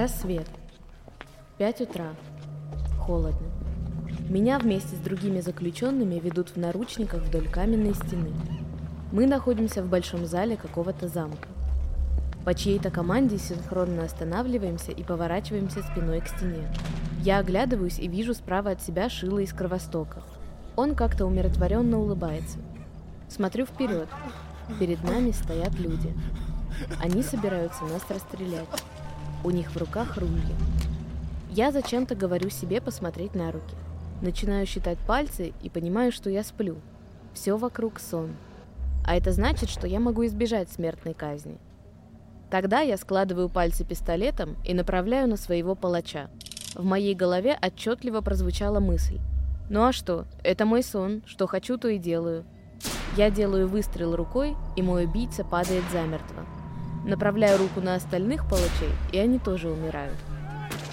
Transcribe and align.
Рассвет. 0.00 0.46
Пять 1.58 1.82
утра. 1.82 2.14
Холодно. 3.00 3.46
Меня 4.30 4.58
вместе 4.58 4.96
с 4.96 4.98
другими 4.98 5.40
заключенными 5.40 6.14
ведут 6.14 6.48
в 6.48 6.56
наручниках 6.56 7.20
вдоль 7.20 7.50
каменной 7.50 7.92
стены. 7.92 8.32
Мы 9.12 9.26
находимся 9.26 9.82
в 9.82 9.90
большом 9.90 10.24
зале 10.24 10.56
какого-то 10.56 11.06
замка. 11.08 11.48
По 12.46 12.54
чьей-то 12.54 12.90
команде 12.90 13.36
синхронно 13.36 14.04
останавливаемся 14.04 14.90
и 14.90 15.02
поворачиваемся 15.02 15.82
спиной 15.82 16.22
к 16.22 16.28
стене. 16.28 16.66
Я 17.22 17.36
оглядываюсь 17.36 17.98
и 17.98 18.08
вижу 18.08 18.32
справа 18.32 18.70
от 18.70 18.80
себя 18.80 19.10
Шила 19.10 19.40
из 19.40 19.52
Кровостока. 19.52 20.22
Он 20.76 20.94
как-то 20.94 21.26
умиротворенно 21.26 21.98
улыбается. 21.98 22.56
Смотрю 23.28 23.66
вперед. 23.66 24.08
Перед 24.78 25.04
нами 25.04 25.32
стоят 25.32 25.78
люди. 25.78 26.14
Они 27.02 27.22
собираются 27.22 27.84
нас 27.84 28.02
расстрелять. 28.08 28.66
У 29.42 29.50
них 29.50 29.70
в 29.70 29.76
руках 29.78 30.18
ружья. 30.18 30.54
Я 31.50 31.72
зачем-то 31.72 32.14
говорю 32.14 32.50
себе 32.50 32.80
посмотреть 32.82 33.34
на 33.34 33.50
руки. 33.50 33.74
Начинаю 34.20 34.66
считать 34.66 34.98
пальцы 34.98 35.54
и 35.62 35.70
понимаю, 35.70 36.12
что 36.12 36.28
я 36.28 36.44
сплю. 36.44 36.76
Все 37.32 37.56
вокруг 37.56 38.00
сон. 38.00 38.36
А 39.06 39.16
это 39.16 39.32
значит, 39.32 39.70
что 39.70 39.86
я 39.86 39.98
могу 39.98 40.26
избежать 40.26 40.70
смертной 40.70 41.14
казни. 41.14 41.56
Тогда 42.50 42.80
я 42.80 42.98
складываю 42.98 43.48
пальцы 43.48 43.82
пистолетом 43.82 44.56
и 44.62 44.74
направляю 44.74 45.26
на 45.26 45.38
своего 45.38 45.74
палача. 45.74 46.28
В 46.74 46.84
моей 46.84 47.14
голове 47.14 47.58
отчетливо 47.62 48.20
прозвучала 48.20 48.78
мысль. 48.78 49.20
Ну 49.70 49.84
а 49.84 49.92
что? 49.92 50.26
Это 50.44 50.66
мой 50.66 50.82
сон. 50.82 51.22
Что 51.24 51.46
хочу, 51.46 51.78
то 51.78 51.88
и 51.88 51.96
делаю. 51.96 52.44
Я 53.16 53.30
делаю 53.30 53.68
выстрел 53.68 54.16
рукой, 54.16 54.54
и 54.76 54.82
мой 54.82 55.06
убийца 55.06 55.44
падает 55.44 55.84
замертво. 55.90 56.44
Направляю 57.04 57.58
руку 57.58 57.80
на 57.80 57.94
остальных 57.94 58.48
палачей, 58.48 58.92
и 59.12 59.18
они 59.18 59.38
тоже 59.38 59.68
умирают. 59.70 60.16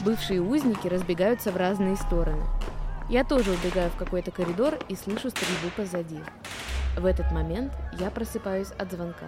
Бывшие 0.05 0.41
узники 0.41 0.87
разбегаются 0.87 1.51
в 1.51 1.57
разные 1.57 1.95
стороны. 1.97 2.43
Я 3.09 3.23
тоже 3.23 3.51
убегаю 3.51 3.89
в 3.89 3.95
какой-то 3.95 4.31
коридор 4.31 4.77
и 4.87 4.95
слышу 4.95 5.29
стрельбу 5.29 5.69
позади. 5.75 6.19
В 6.97 7.05
этот 7.05 7.31
момент 7.31 7.73
я 7.99 8.09
просыпаюсь 8.09 8.71
от 8.77 8.91
звонка. 8.91 9.27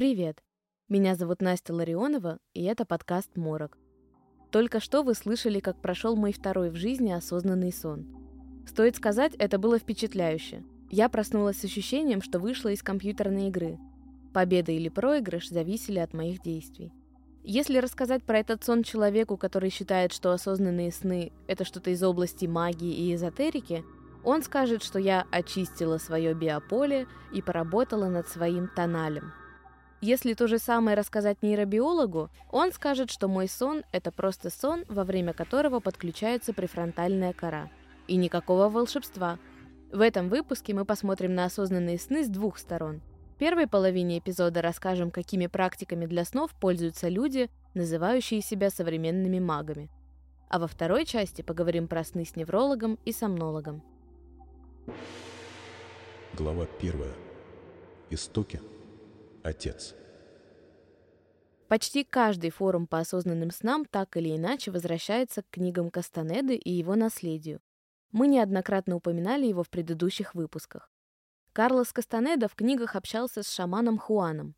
Привет! 0.00 0.42
Меня 0.88 1.14
зовут 1.14 1.42
Настя 1.42 1.74
Ларионова, 1.74 2.38
и 2.54 2.64
это 2.64 2.86
подкаст 2.86 3.36
«Морок». 3.36 3.76
Только 4.50 4.80
что 4.80 5.02
вы 5.02 5.12
слышали, 5.12 5.60
как 5.60 5.78
прошел 5.82 6.16
мой 6.16 6.32
второй 6.32 6.70
в 6.70 6.74
жизни 6.74 7.12
осознанный 7.12 7.70
сон. 7.70 8.06
Стоит 8.66 8.96
сказать, 8.96 9.34
это 9.34 9.58
было 9.58 9.78
впечатляюще. 9.78 10.64
Я 10.88 11.10
проснулась 11.10 11.58
с 11.58 11.64
ощущением, 11.64 12.22
что 12.22 12.38
вышла 12.38 12.70
из 12.70 12.82
компьютерной 12.82 13.48
игры. 13.48 13.78
Победа 14.32 14.72
или 14.72 14.88
проигрыш 14.88 15.50
зависели 15.50 15.98
от 15.98 16.14
моих 16.14 16.40
действий. 16.40 16.94
Если 17.44 17.76
рассказать 17.76 18.24
про 18.24 18.38
этот 18.38 18.64
сон 18.64 18.82
человеку, 18.82 19.36
который 19.36 19.68
считает, 19.68 20.14
что 20.14 20.32
осознанные 20.32 20.92
сны— 20.92 21.30
это 21.46 21.66
что-то 21.66 21.90
из 21.90 22.02
области 22.02 22.46
магии 22.46 22.90
и 22.90 23.14
эзотерики, 23.14 23.84
он 24.24 24.42
скажет, 24.42 24.82
что 24.82 24.98
я 24.98 25.26
очистила 25.30 25.98
свое 25.98 26.32
биополе 26.32 27.06
и 27.34 27.42
поработала 27.42 28.08
над 28.08 28.28
своим 28.28 28.66
тоналем— 28.74 29.34
если 30.00 30.32
то 30.32 30.46
же 30.46 30.58
самое 30.58 30.96
рассказать 30.96 31.42
нейробиологу, 31.42 32.30
он 32.50 32.72
скажет, 32.72 33.10
что 33.10 33.28
мой 33.28 33.48
сон– 33.48 33.84
это 33.92 34.10
просто 34.10 34.48
сон, 34.48 34.84
во 34.88 35.04
время 35.04 35.34
которого 35.34 35.80
подключается 35.80 36.54
префронтальная 36.54 37.34
кора. 37.34 37.68
И 38.06 38.16
никакого 38.16 38.68
волшебства. 38.70 39.38
В 39.92 40.00
этом 40.00 40.28
выпуске 40.28 40.72
мы 40.72 40.84
посмотрим 40.84 41.34
на 41.34 41.44
осознанные 41.44 41.98
сны 41.98 42.24
с 42.24 42.28
двух 42.28 42.58
сторон. 42.58 43.02
В 43.34 43.38
первой 43.38 43.66
половине 43.66 44.18
эпизода 44.18 44.62
расскажем, 44.62 45.10
какими 45.10 45.46
практиками 45.46 46.06
для 46.06 46.24
снов 46.24 46.54
пользуются 46.54 47.08
люди, 47.08 47.50
называющие 47.74 48.40
себя 48.40 48.70
современными 48.70 49.38
магами. 49.38 49.90
А 50.48 50.58
во 50.58 50.66
второй 50.66 51.04
части 51.04 51.42
поговорим 51.42 51.88
про 51.88 52.04
сны 52.04 52.24
с 52.24 52.36
неврологом 52.36 52.98
и 53.04 53.12
сомнологом. 53.12 53.82
Глава 56.34 56.66
первая. 56.80 57.12
Истоки 58.08 58.60
Отец. 59.42 59.94
Почти 61.66 62.04
каждый 62.04 62.50
форум 62.50 62.86
по 62.86 62.98
осознанным 62.98 63.50
снам 63.50 63.86
так 63.86 64.16
или 64.18 64.36
иначе 64.36 64.70
возвращается 64.70 65.42
к 65.42 65.50
книгам 65.50 65.90
Кастанеды 65.90 66.56
и 66.56 66.70
его 66.70 66.94
наследию. 66.94 67.60
Мы 68.12 68.26
неоднократно 68.26 68.96
упоминали 68.96 69.46
его 69.46 69.62
в 69.62 69.70
предыдущих 69.70 70.34
выпусках. 70.34 70.90
Карлос 71.52 71.92
Кастанеда 71.92 72.48
в 72.48 72.54
книгах 72.54 72.96
общался 72.96 73.42
с 73.42 73.50
шаманом 73.50 73.98
Хуаном. 73.98 74.56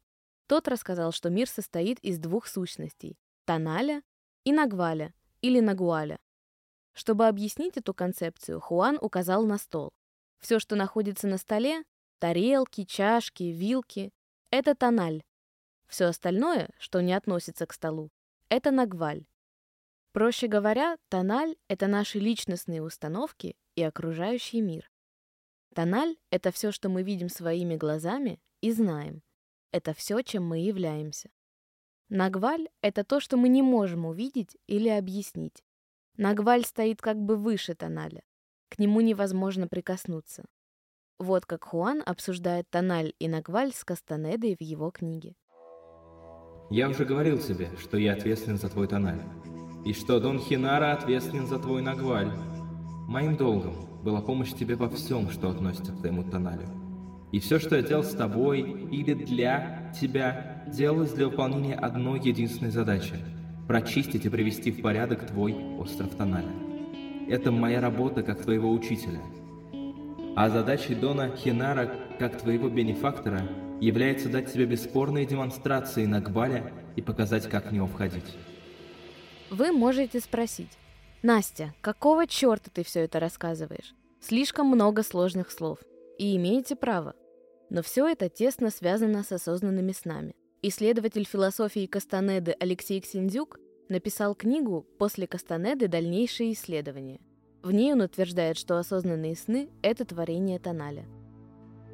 Тот 0.49 0.67
рассказал, 0.67 1.13
что 1.13 1.31
мир 1.31 1.49
состоит 1.49 2.01
из 2.01 2.19
двух 2.19 2.49
сущностей– 2.49 3.19
Таналя 3.45 4.03
и 4.43 4.53
Нагваля 4.53 5.15
или 5.43 5.61
Нагуаля. 5.61 6.19
Чтобы 6.93 7.29
объяснить 7.29 7.77
эту 7.77 7.95
концепцию, 7.95 8.61
Хуан 8.61 8.99
указал 9.01 9.47
на 9.47 9.59
стол. 9.59 9.91
Все, 10.41 10.59
что 10.59 10.75
находится 10.75 11.29
на 11.29 11.39
столе– 11.39 11.85
тарелки, 12.19 12.85
чашки, 12.85 13.45
вилки 13.45 14.13
это 14.53 14.75
тональ. 14.75 15.25
Все 15.89 16.05
остальное, 16.05 16.69
что 16.79 17.01
не 17.01 17.15
относится 17.15 17.67
к 17.67 17.73
столу, 17.73 18.11
это 18.51 18.71
нагваль. 18.71 19.25
Проще 20.13 20.47
говоря, 20.47 20.99
тональ— 21.09 21.57
это 21.69 21.87
наши 21.87 22.19
личностные 22.19 22.83
установки 22.83 23.57
и 23.77 23.83
окружающий 23.83 24.61
мир. 24.61 24.91
Тональ— 25.75 26.19
это 26.31 26.53
все, 26.53 26.71
что 26.71 26.91
мы 26.91 27.03
видим 27.03 27.31
своими 27.31 27.77
глазами 27.77 28.41
и 28.61 28.73
знаем. 28.73 29.23
Это 29.71 29.95
все, 29.95 30.21
чем 30.21 30.47
мы 30.47 30.59
являемся. 30.59 31.31
Нагваль— 32.11 32.69
это 32.83 33.05
то, 33.05 33.21
что 33.21 33.39
мы 33.39 33.49
не 33.49 33.63
можем 33.63 34.05
увидеть 34.05 34.59
или 34.67 34.91
объяснить. 34.91 35.65
Нагваль 36.19 36.67
стоит 36.67 37.01
как 37.01 37.17
бы 37.17 37.37
выше 37.37 37.75
тоналя. 37.75 38.23
К 38.69 38.79
нему 38.79 39.01
невозможно 39.01 39.67
прикоснуться. 39.67 40.45
Вот 41.23 41.47
как 41.47 41.63
Хуан 41.67 42.03
обсуждает 42.05 42.69
тональ 42.69 43.13
и 43.21 43.29
нагваль 43.29 43.71
с 43.73 43.85
Кастанедой 43.85 44.57
в 44.59 44.61
его 44.61 44.91
книге. 44.91 45.37
Я 46.69 46.89
уже 46.89 47.05
говорил 47.05 47.39
тебе, 47.39 47.71
что 47.81 47.97
я 47.97 48.15
ответственен 48.15 48.59
за 48.59 48.69
твой 48.69 48.89
тональ, 48.89 49.23
и 49.85 49.93
что 49.93 50.19
Дон 50.19 50.41
Хинара 50.41 50.91
ответственен 50.91 51.47
за 51.47 51.61
твой 51.61 51.81
нагваль. 51.81 52.33
Моим 53.07 53.37
долгом 53.37 54.03
была 54.03 54.21
помощь 54.21 54.53
тебе 54.53 54.75
во 54.75 54.89
всем, 54.89 55.31
что 55.31 55.51
относится 55.51 55.93
к 55.93 55.99
твоему 55.99 56.25
тоналю. 56.25 56.67
И 57.31 57.39
все, 57.39 57.61
что 57.61 57.77
я 57.77 57.83
делал 57.83 58.03
с 58.03 58.17
тобой 58.17 58.61
или 58.91 59.15
для 59.15 59.93
тебя, 60.01 60.65
делалось 60.67 61.13
для 61.13 61.29
выполнения 61.29 61.77
одной 61.77 62.19
единственной 62.19 62.73
задачи– 62.73 63.15
прочистить 63.69 64.27
и 64.27 64.29
привести 64.29 64.73
в 64.73 64.83
порядок 64.83 65.25
твой 65.29 65.55
остров 65.79 66.17
тоналя. 66.17 66.51
Это 67.29 67.53
моя 67.53 67.81
работа 67.81 68.25
как 68.25 68.43
твоего 68.43 68.73
учителя– 68.73 69.21
а 70.35 70.49
задачей 70.49 70.95
Дона 70.95 71.37
Хинара, 71.37 71.95
как 72.19 72.41
твоего 72.41 72.69
бенефактора, 72.69 73.49
является 73.81 74.29
дать 74.29 74.53
тебе 74.53 74.65
бесспорные 74.65 75.27
демонстрации 75.27 76.07
Нагбаля 76.07 76.73
и 76.97 77.03
показать, 77.03 77.49
как 77.49 77.67
в 77.67 77.73
него 77.73 77.87
входить. 77.87 78.37
Вы 79.51 79.73
можете 79.73 80.21
спросить, 80.21 80.71
Настя, 81.23 81.75
какого 81.81 82.27
черта 82.27 82.71
ты 82.73 82.83
все 82.85 83.01
это 83.01 83.21
рассказываешь? 83.21 83.95
Слишком 84.21 84.69
много 84.69 85.03
сложных 85.03 85.51
слов. 85.51 85.79
И 86.19 86.37
имеете 86.37 86.77
право. 86.77 87.15
Но 87.71 87.83
все 87.83 88.07
это 88.07 88.29
тесно 88.29 88.71
связано 88.71 89.23
с 89.23 89.33
осознанными 89.33 89.93
снами. 89.93 90.35
Исследователь 90.63 91.25
философии 91.25 91.87
Кастанеды 91.87 92.55
Алексей 92.61 93.01
Ксендюк 93.01 93.59
написал 93.89 94.35
книгу 94.35 94.87
«После 94.99 95.27
Кастанеды. 95.27 95.89
Дальнейшие 95.89 96.53
исследования», 96.53 97.21
в 97.63 97.71
ней 97.73 97.93
он 97.93 98.01
утверждает, 98.01 98.57
что 98.57 98.79
осознанные 98.79 99.37
сны– 99.37 99.71
это 99.83 100.05
творение 100.05 100.59
тоналя. 100.59 101.05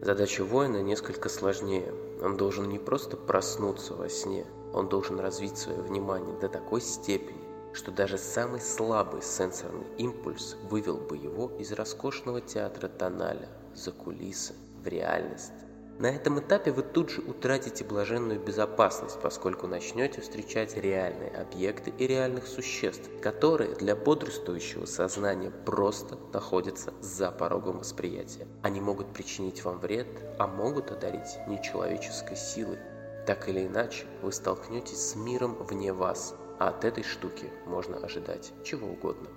Задача 0.01 0.45
воина 0.45 0.81
несколько 0.81 1.29
сложнее. 1.29 1.93
Он 2.23 2.37
должен 2.37 2.69
не 2.69 2.79
просто 2.79 3.17
проснуться 3.17 3.95
во 3.95 4.09
сне, 4.09 4.47
он 4.73 4.89
должен 4.89 5.19
развить 5.19 5.59
свое 5.59 5.81
внимание 5.81 6.39
до 6.39 6.49
такой 6.49 6.81
степени, 6.81 7.49
что 7.75 7.91
даже 7.91 8.17
самый 8.17 8.61
слабый 8.61 9.23
сенсорный 9.23 9.87
импульс 9.99 10.57
вывел 10.71 10.99
бы 10.99 11.17
его 11.17 11.51
из 11.59 11.73
роскошного 11.73 12.41
театра 12.41 12.89
тоналя 12.89 13.49
за 13.75 13.93
кулисы 13.93 14.55
в 14.83 14.87
реальность. 14.87 15.53
На 15.99 16.07
этом 16.07 16.39
этапе 16.39 16.71
вы 16.71 16.83
тут 16.83 17.11
же 17.11 17.21
утратите 17.23 17.83
блаженную 17.83 18.39
безопасность, 18.39 19.19
поскольку 19.21 19.67
начнете 19.67 20.21
встречать 20.21 20.77
реальные 20.77 21.33
объекты 21.33 21.93
и 21.99 22.07
реальных 22.07 22.47
существ, 22.47 23.11
которые 23.21 23.75
для 23.75 23.97
бодрствующего 23.97 24.87
сознания 24.87 25.51
просто 25.51 26.17
находятся 26.33 26.95
за 27.01 27.33
порогом 27.33 27.79
восприятия. 27.79 28.47
Они 28.63 28.81
могут 28.81 29.13
причинить 29.13 29.65
вам 29.65 29.81
вред, 29.81 30.07
а 30.39 30.47
могут 30.47 30.93
одарить 30.93 31.37
нечеловеческой 31.49 32.37
силой. 32.37 32.79
Так 33.27 33.49
или 33.49 33.67
иначе, 33.67 34.07
вы 34.23 34.31
столкнетесь 34.31 35.11
с 35.11 35.17
миром 35.17 35.55
вне 35.65 35.93
вас, 35.93 36.37
а 36.61 36.69
от 36.69 36.85
этой 36.85 37.03
штуки 37.03 37.51
можно 37.67 37.97
ожидать 37.97 38.53
чего 38.63 38.87
угодно. 38.87 39.29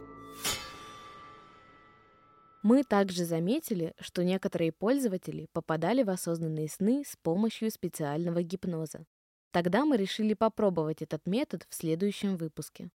Мы 2.64 2.84
также 2.84 3.26
заметили, 3.26 3.96
что 4.00 4.24
некоторые 4.24 4.72
пользователи 4.72 5.48
попадали 5.52 6.04
в 6.04 6.12
осознанные 6.12 6.70
сны 6.70 7.04
с 7.04 7.16
помощью 7.16 7.72
специального 7.72 8.44
гипноза. 8.44 9.06
Тогда 9.52 9.84
мы 9.84 9.98
решили 9.98 10.36
попробовать 10.36 11.02
этот 11.02 11.26
метод 11.26 11.66
в 11.70 11.74
следующем 11.74 12.38
выпуске. 12.38 12.90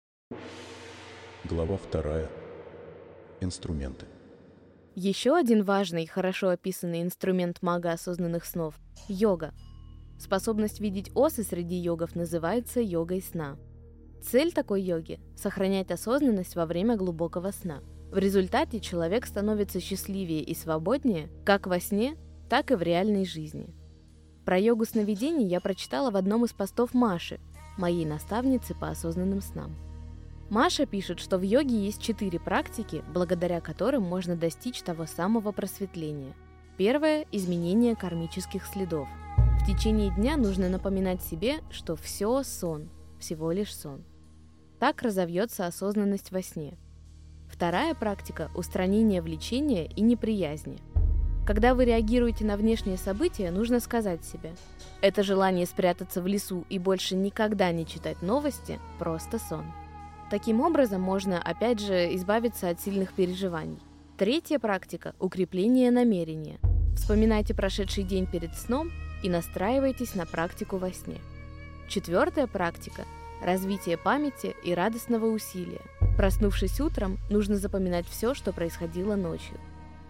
Глава 1.45 1.79
вторая. 1.79 2.31
Инструменты. 3.41 4.07
Еще 4.95 5.35
один 5.35 5.65
важный 5.65 6.05
и 6.05 6.09
хорошо 6.09 6.51
описанный 6.51 7.03
инструмент 7.03 7.63
мага 7.63 7.93
осознанных 7.93 8.45
снов– 8.45 8.79
йога. 9.09 9.55
Способность 10.21 10.79
видеть 10.79 11.11
осы 11.15 11.43
среди 11.43 11.75
йогов 11.75 12.15
называется 12.15 12.81
йогой 12.81 13.23
сна. 13.23 13.57
Цель 14.23 14.53
такой 14.53 14.83
йоги– 14.83 15.21
сохранять 15.37 15.91
осознанность 15.91 16.55
во 16.55 16.67
время 16.67 16.97
глубокого 16.97 17.51
сна– 17.51 17.83
в 18.15 18.19
результате 18.19 18.79
человек 18.79 19.27
становится 19.27 19.81
счастливее 19.81 20.41
и 20.41 20.55
свободнее 20.55 21.29
как 21.45 21.67
во 21.67 21.81
сне, 21.81 22.17
так 22.49 22.71
и 22.71 22.77
в 22.77 22.83
реальной 22.83 23.25
жизни. 23.25 23.75
Про 24.45 24.57
йогу 24.57 24.85
сновидений 24.85 25.49
я 25.49 25.61
прочитала 25.61 26.13
в 26.13 26.17
одном 26.17 26.45
из 26.45 26.53
постов 26.53 26.95
Маши, 26.95 27.41
моей 27.77 28.07
наставницы 28.07 28.73
по 28.73 28.89
осознанным 28.89 29.41
снам. 29.41 29.75
Маша 30.49 30.87
пишет, 30.87 31.19
что 31.19 31.39
в 31.39 31.43
йоге 31.43 31.75
есть 31.75 32.01
четыре 32.01 32.39
практики, 32.39 33.03
благодаря 33.13 33.61
которым 33.61 34.05
можно 34.05 34.37
достичь 34.37 34.83
того 34.83 35.07
самого 35.07 35.51
просветления. 35.51 36.35
Первое– 36.77 37.27
изменение 37.33 37.97
кармических 37.97 38.65
следов. 38.65 39.09
В 39.61 39.67
течение 39.67 40.15
дня 40.15 40.37
нужно 40.37 40.69
напоминать 40.69 41.21
себе, 41.21 41.57
что 41.69 41.97
все 41.97 42.45
сон, 42.45 42.91
всего 43.19 43.51
лишь 43.51 43.75
сон. 43.75 44.05
Так 44.79 45.03
разовьется 45.03 45.67
осознанность 45.67 46.31
во 46.31 46.43
сне– 46.43 46.79
Вторая 47.55 47.95
практика– 47.95 48.51
устранение 48.57 49.23
влечения 49.23 49.85
и 49.85 50.01
неприязни. 50.01 50.81
Когда 51.47 51.77
вы 51.77 51.85
реагируете 51.85 52.45
на 52.45 52.57
внешние 52.57 52.97
события, 52.97 53.53
нужно 53.53 53.79
сказать 53.79 54.25
себе 54.25 54.55
«Это 55.01 55.23
желание 55.23 55.65
спрятаться 55.65 56.21
в 56.21 56.27
лесу 56.27 56.65
и 56.69 56.81
больше 56.81 57.15
никогда 57.15 57.71
не 57.71 57.87
читать 57.87 58.23
новости– 58.23 58.81
просто 58.99 59.39
сон». 59.39 59.67
Таким 60.33 60.63
образом, 60.63 61.01
можно, 61.01 61.41
опять 61.41 61.79
же, 61.79 62.13
избавиться 62.17 62.71
от 62.71 62.81
сильных 62.81 63.13
переживаний. 63.13 63.79
Третья 64.19 64.59
практика– 64.59 65.15
укрепление 65.21 65.93
намерения. 65.93 66.59
Вспоминайте 66.97 67.55
прошедший 67.55 68.03
день 68.03 68.27
перед 68.27 68.57
сном 68.57 68.91
и 69.23 69.29
настраивайтесь 69.29 70.17
на 70.17 70.27
практику 70.27 70.79
во 70.79 70.91
сне. 70.93 71.21
Четвертая 71.89 72.49
практика– 72.49 73.05
развитие 73.45 73.97
памяти 73.97 74.57
и 74.65 74.75
радостного 74.75 75.27
усилия. 75.27 75.83
Проснувшись 76.17 76.81
утром, 76.81 77.19
нужно 77.29 77.57
запоминать 77.57 78.07
все, 78.07 78.35
что 78.35 78.53
происходило 78.53 79.17
ночью. 79.17 79.59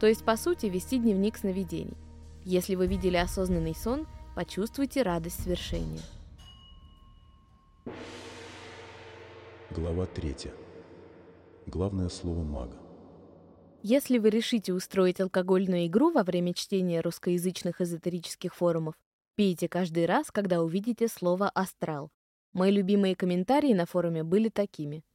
То 0.01 0.07
есть, 0.07 0.23
по 0.23 0.37
сути, 0.37 0.67
вести 0.67 0.99
дневник 0.99 1.39
сновидений. 1.39 1.97
Если 2.45 2.75
вы 2.75 2.87
видели 2.87 3.17
осознанный 3.17 3.75
сон, 3.75 4.07
почувствуйте 4.37 5.01
радость 5.01 5.43
свершения. 5.43 6.03
Глава 9.71 10.05
3. 10.05 10.53
Главное 11.67 12.11
слово 12.11 12.43
мага. 12.43 12.77
Если 13.83 14.19
вы 14.19 14.29
решите 14.29 14.75
устроить 14.75 15.23
алкогольную 15.23 15.87
игру 15.87 16.11
во 16.11 16.23
время 16.23 16.53
чтения 16.53 17.01
русскоязычных 17.01 17.81
эзотерических 17.81 18.55
форумов, 18.55 18.95
пейте 19.37 19.69
каждый 19.71 20.05
раз, 20.05 20.31
когда 20.31 20.61
увидите 20.61 21.09
слово 21.09 21.49
«астрал». 21.49 22.11
Мои 22.53 22.71
любимые 22.71 23.17
комментарии 23.17 23.73
на 23.73 23.87
форуме 23.87 24.23
были 24.23 24.51
такими– 24.51 25.03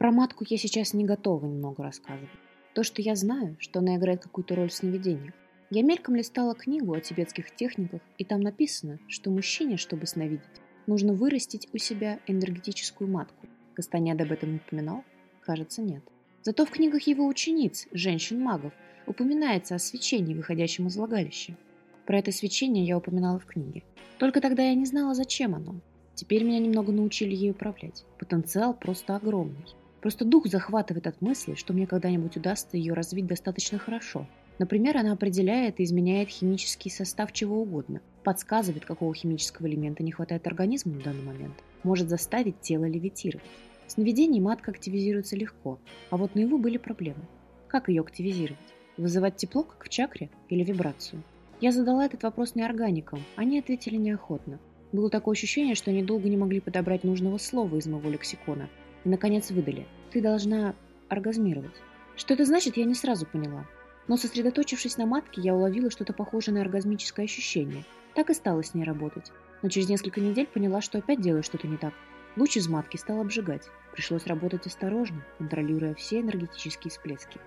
про 0.00 0.12
матку 0.12 0.46
я 0.48 0.56
сейчас 0.56 0.94
не 0.94 1.04
готова 1.04 1.44
немного 1.44 1.82
рассказывать. 1.82 2.30
То, 2.72 2.82
что 2.82 3.02
я 3.02 3.14
знаю, 3.14 3.58
что 3.58 3.80
она 3.80 3.96
играет 3.96 4.22
какую-то 4.22 4.54
роль 4.54 4.70
в 4.70 4.72
сновидениях. 4.72 5.34
Я 5.68 5.82
мельком 5.82 6.16
листала 6.16 6.54
книгу 6.54 6.94
о 6.94 7.00
тибетских 7.02 7.54
техниках, 7.54 8.00
и 8.16 8.24
там 8.24 8.40
написано, 8.40 8.98
что 9.08 9.30
мужчине, 9.30 9.76
чтобы 9.76 10.06
сновидеть, 10.06 10.40
нужно 10.86 11.12
вырастить 11.12 11.68
у 11.74 11.76
себя 11.76 12.18
энергетическую 12.26 13.10
матку. 13.10 13.46
Кастанеда 13.74 14.24
об 14.24 14.32
этом 14.32 14.54
упоминал? 14.54 15.04
Кажется, 15.42 15.82
нет. 15.82 16.02
Зато 16.44 16.64
в 16.64 16.70
книгах 16.70 17.02
его 17.02 17.26
учениц, 17.26 17.86
женщин-магов, 17.92 18.72
упоминается 19.06 19.74
о 19.74 19.78
свечении, 19.78 20.32
выходящем 20.34 20.86
из 20.86 20.96
влагалища. 20.96 21.58
Про 22.06 22.20
это 22.20 22.32
свечение 22.32 22.86
я 22.86 22.96
упоминала 22.96 23.38
в 23.38 23.44
книге. 23.44 23.82
Только 24.18 24.40
тогда 24.40 24.62
я 24.62 24.74
не 24.74 24.86
знала, 24.86 25.12
зачем 25.12 25.54
оно. 25.54 25.74
Теперь 26.14 26.44
меня 26.44 26.58
немного 26.58 26.90
научили 26.90 27.36
ей 27.36 27.50
управлять. 27.50 28.06
Потенциал 28.18 28.72
просто 28.72 29.14
огромный. 29.14 29.66
Просто 30.00 30.24
дух 30.24 30.46
захватывает 30.46 31.06
от 31.06 31.20
мысли, 31.20 31.54
что 31.54 31.72
мне 31.72 31.86
когда-нибудь 31.86 32.36
удастся 32.36 32.76
ее 32.76 32.94
развить 32.94 33.26
достаточно 33.26 33.78
хорошо. 33.78 34.26
Например, 34.58 34.96
она 34.96 35.12
определяет 35.12 35.80
и 35.80 35.84
изменяет 35.84 36.28
химический 36.28 36.90
состав 36.90 37.32
чего 37.32 37.60
угодно, 37.60 38.00
подсказывает, 38.24 38.84
какого 38.84 39.14
химического 39.14 39.66
элемента 39.66 40.02
не 40.02 40.12
хватает 40.12 40.46
организму 40.46 40.92
в 40.92 41.02
данный 41.02 41.22
момент, 41.22 41.54
может 41.82 42.08
заставить 42.08 42.60
тело 42.60 42.84
левитировать. 42.84 43.44
В 43.86 43.92
сновидении 43.92 44.40
матка 44.40 44.70
активизируется 44.70 45.36
легко, 45.36 45.78
а 46.10 46.16
вот 46.16 46.34
наяву 46.34 46.58
были 46.58 46.76
проблемы. 46.76 47.22
Как 47.68 47.88
ее 47.88 48.02
активизировать? 48.02 48.58
Вызывать 48.96 49.36
тепло, 49.36 49.62
как 49.62 49.84
в 49.84 49.88
чакре, 49.88 50.30
или 50.48 50.62
вибрацию? 50.62 51.22
Я 51.60 51.72
задала 51.72 52.04
этот 52.04 52.22
вопрос 52.22 52.54
неорганикам, 52.54 53.22
они 53.36 53.58
ответили 53.58 53.96
неохотно. 53.96 54.58
Было 54.92 55.08
такое 55.08 55.34
ощущение, 55.34 55.74
что 55.74 55.90
они 55.90 56.02
долго 56.02 56.28
не 56.28 56.36
могли 56.36 56.60
подобрать 56.60 57.04
нужного 57.04 57.38
слова 57.38 57.76
из 57.76 57.86
моего 57.86 58.10
лексикона, 58.10 58.68
и, 59.04 59.08
наконец, 59.08 59.50
выдали. 59.50 59.86
Ты 60.10 60.20
должна 60.20 60.74
оргазмировать. 61.08 61.74
Что 62.16 62.34
это 62.34 62.44
значит, 62.44 62.76
я 62.76 62.84
не 62.84 62.94
сразу 62.94 63.26
поняла. 63.26 63.66
Но 64.08 64.16
сосредоточившись 64.16 64.96
на 64.96 65.06
матке, 65.06 65.40
я 65.40 65.54
уловила 65.54 65.90
что-то 65.90 66.12
похожее 66.12 66.54
на 66.54 66.62
оргазмическое 66.62 67.26
ощущение. 67.26 67.84
Так 68.14 68.30
и 68.30 68.34
стала 68.34 68.62
с 68.62 68.74
ней 68.74 68.84
работать. 68.84 69.30
Но 69.62 69.68
через 69.68 69.88
несколько 69.88 70.20
недель 70.20 70.46
поняла, 70.46 70.80
что 70.80 70.98
опять 70.98 71.20
делаю 71.20 71.42
что-то 71.42 71.68
не 71.68 71.76
так. 71.76 71.94
Луч 72.36 72.56
из 72.56 72.68
матки 72.68 72.96
стал 72.96 73.20
обжигать. 73.20 73.68
Пришлось 73.92 74.26
работать 74.26 74.66
осторожно, 74.66 75.24
контролируя 75.38 75.94
все 75.94 76.20
энергетические 76.20 76.90
всплески. 76.90 77.40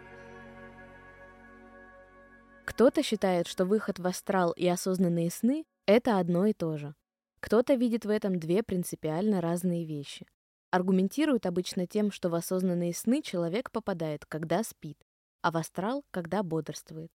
Кто-то 2.65 3.03
считает, 3.03 3.47
что 3.47 3.65
выход 3.65 3.99
в 3.99 4.07
астрал 4.07 4.51
и 4.51 4.67
осознанные 4.67 5.29
сны— 5.29 5.65
это 5.85 6.17
одно 6.17 6.45
и 6.45 6.53
то 6.53 6.77
же. 6.77 6.95
Кто-то 7.39 7.75
видит 7.75 8.05
в 8.05 8.09
этом 8.09 8.39
две 8.39 8.63
принципиально 8.63 9.41
разные 9.41 9.85
вещи. 9.85 10.25
Аргументируют 10.73 11.45
обычно 11.45 11.85
тем, 11.85 12.09
что 12.09 12.29
в 12.29 12.33
осознанные 12.33 12.95
сны 12.95 13.21
человек 13.21 13.69
попадает, 13.69 14.25
когда 14.25 14.63
спит, 14.63 14.97
а 15.43 15.51
в 15.51 15.57
астрал, 15.57 16.03
когда 16.09 16.41
бодрствует. 16.41 17.11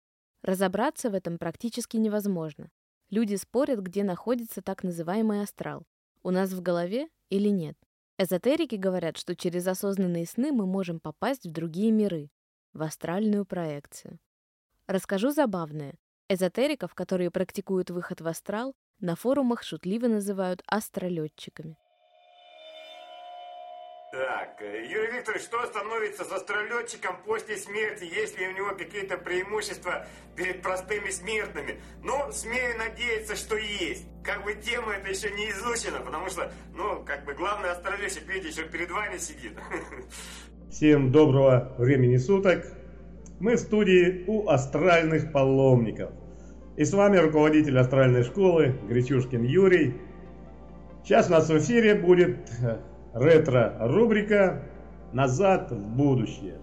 Разобраться 0.42 1.08
в 1.08 1.14
этом 1.14 1.38
практически 1.38 1.96
невозможно. 1.96 2.68
Люди 3.10 3.36
спорят, 3.36 3.78
где 3.78 4.02
находится 4.02 4.60
так 4.60 4.82
называемый 4.82 5.40
астрал. 5.40 5.84
У 6.24 6.32
нас 6.32 6.50
в 6.50 6.62
голове 6.62 7.06
или 7.30 7.48
нет. 7.48 7.78
Эзотерики 8.18 8.74
говорят, 8.74 9.16
что 9.18 9.36
через 9.36 9.68
осознанные 9.68 10.26
сны 10.26 10.50
мы 10.50 10.66
можем 10.66 10.98
попасть 10.98 11.46
в 11.46 11.52
другие 11.52 11.92
миры, 11.92 12.32
в 12.72 12.82
астральную 12.82 13.46
проекцию. 13.46 14.18
Расскажу 14.88 15.30
забавное. 15.30 15.94
Эзотериков, 16.28 16.92
которые 16.96 17.30
практикуют 17.30 17.90
выход 17.90 18.20
в 18.20 18.26
астрал, 18.26 18.74
на 18.98 19.14
форумах 19.14 19.62
шутливо 19.62 20.08
называют 20.08 20.60
астролетчиками. 20.66 21.78
Так, 24.14 24.62
э, 24.62 24.86
Юрий 24.86 25.10
Викторович, 25.16 25.42
что 25.42 25.66
становится 25.66 26.24
с 26.24 26.30
астролетчиком 26.30 27.16
после 27.26 27.56
смерти, 27.56 28.04
если 28.04 28.46
у 28.46 28.52
него 28.52 28.68
какие-то 28.78 29.16
преимущества 29.18 30.06
перед 30.36 30.62
простыми 30.62 31.10
смертными? 31.10 31.80
Ну, 32.04 32.30
смею 32.30 32.78
надеяться, 32.78 33.34
что 33.34 33.56
есть. 33.56 34.06
Как 34.22 34.44
бы 34.44 34.54
тема 34.54 34.92
это 34.92 35.10
еще 35.10 35.32
не 35.32 35.50
изучена, 35.50 35.98
потому 35.98 36.28
что, 36.28 36.52
ну, 36.76 37.02
как 37.04 37.24
бы 37.24 37.34
главный 37.34 37.70
астролетчик, 37.70 38.22
видите, 38.28 38.50
еще 38.50 38.68
перед 38.68 38.88
вами 38.88 39.18
сидит. 39.18 39.58
Всем 40.70 41.10
доброго 41.10 41.74
времени 41.78 42.16
суток. 42.18 42.66
Мы 43.40 43.56
в 43.56 43.58
студии 43.58 44.22
у 44.28 44.48
астральных 44.48 45.32
паломников. 45.32 46.12
И 46.76 46.84
с 46.84 46.92
вами 46.92 47.16
руководитель 47.16 47.76
астральной 47.80 48.22
школы 48.22 48.78
Гречушкин 48.88 49.42
Юрий. 49.42 49.94
Сейчас 51.02 51.28
у 51.28 51.32
нас 51.32 51.48
в 51.48 51.58
эфире 51.58 51.96
будет 51.96 52.48
э, 52.62 52.78
ретро-рубрика 53.14 54.62
«Назад 55.12 55.70
в 55.70 55.96
будущее». 55.96 56.58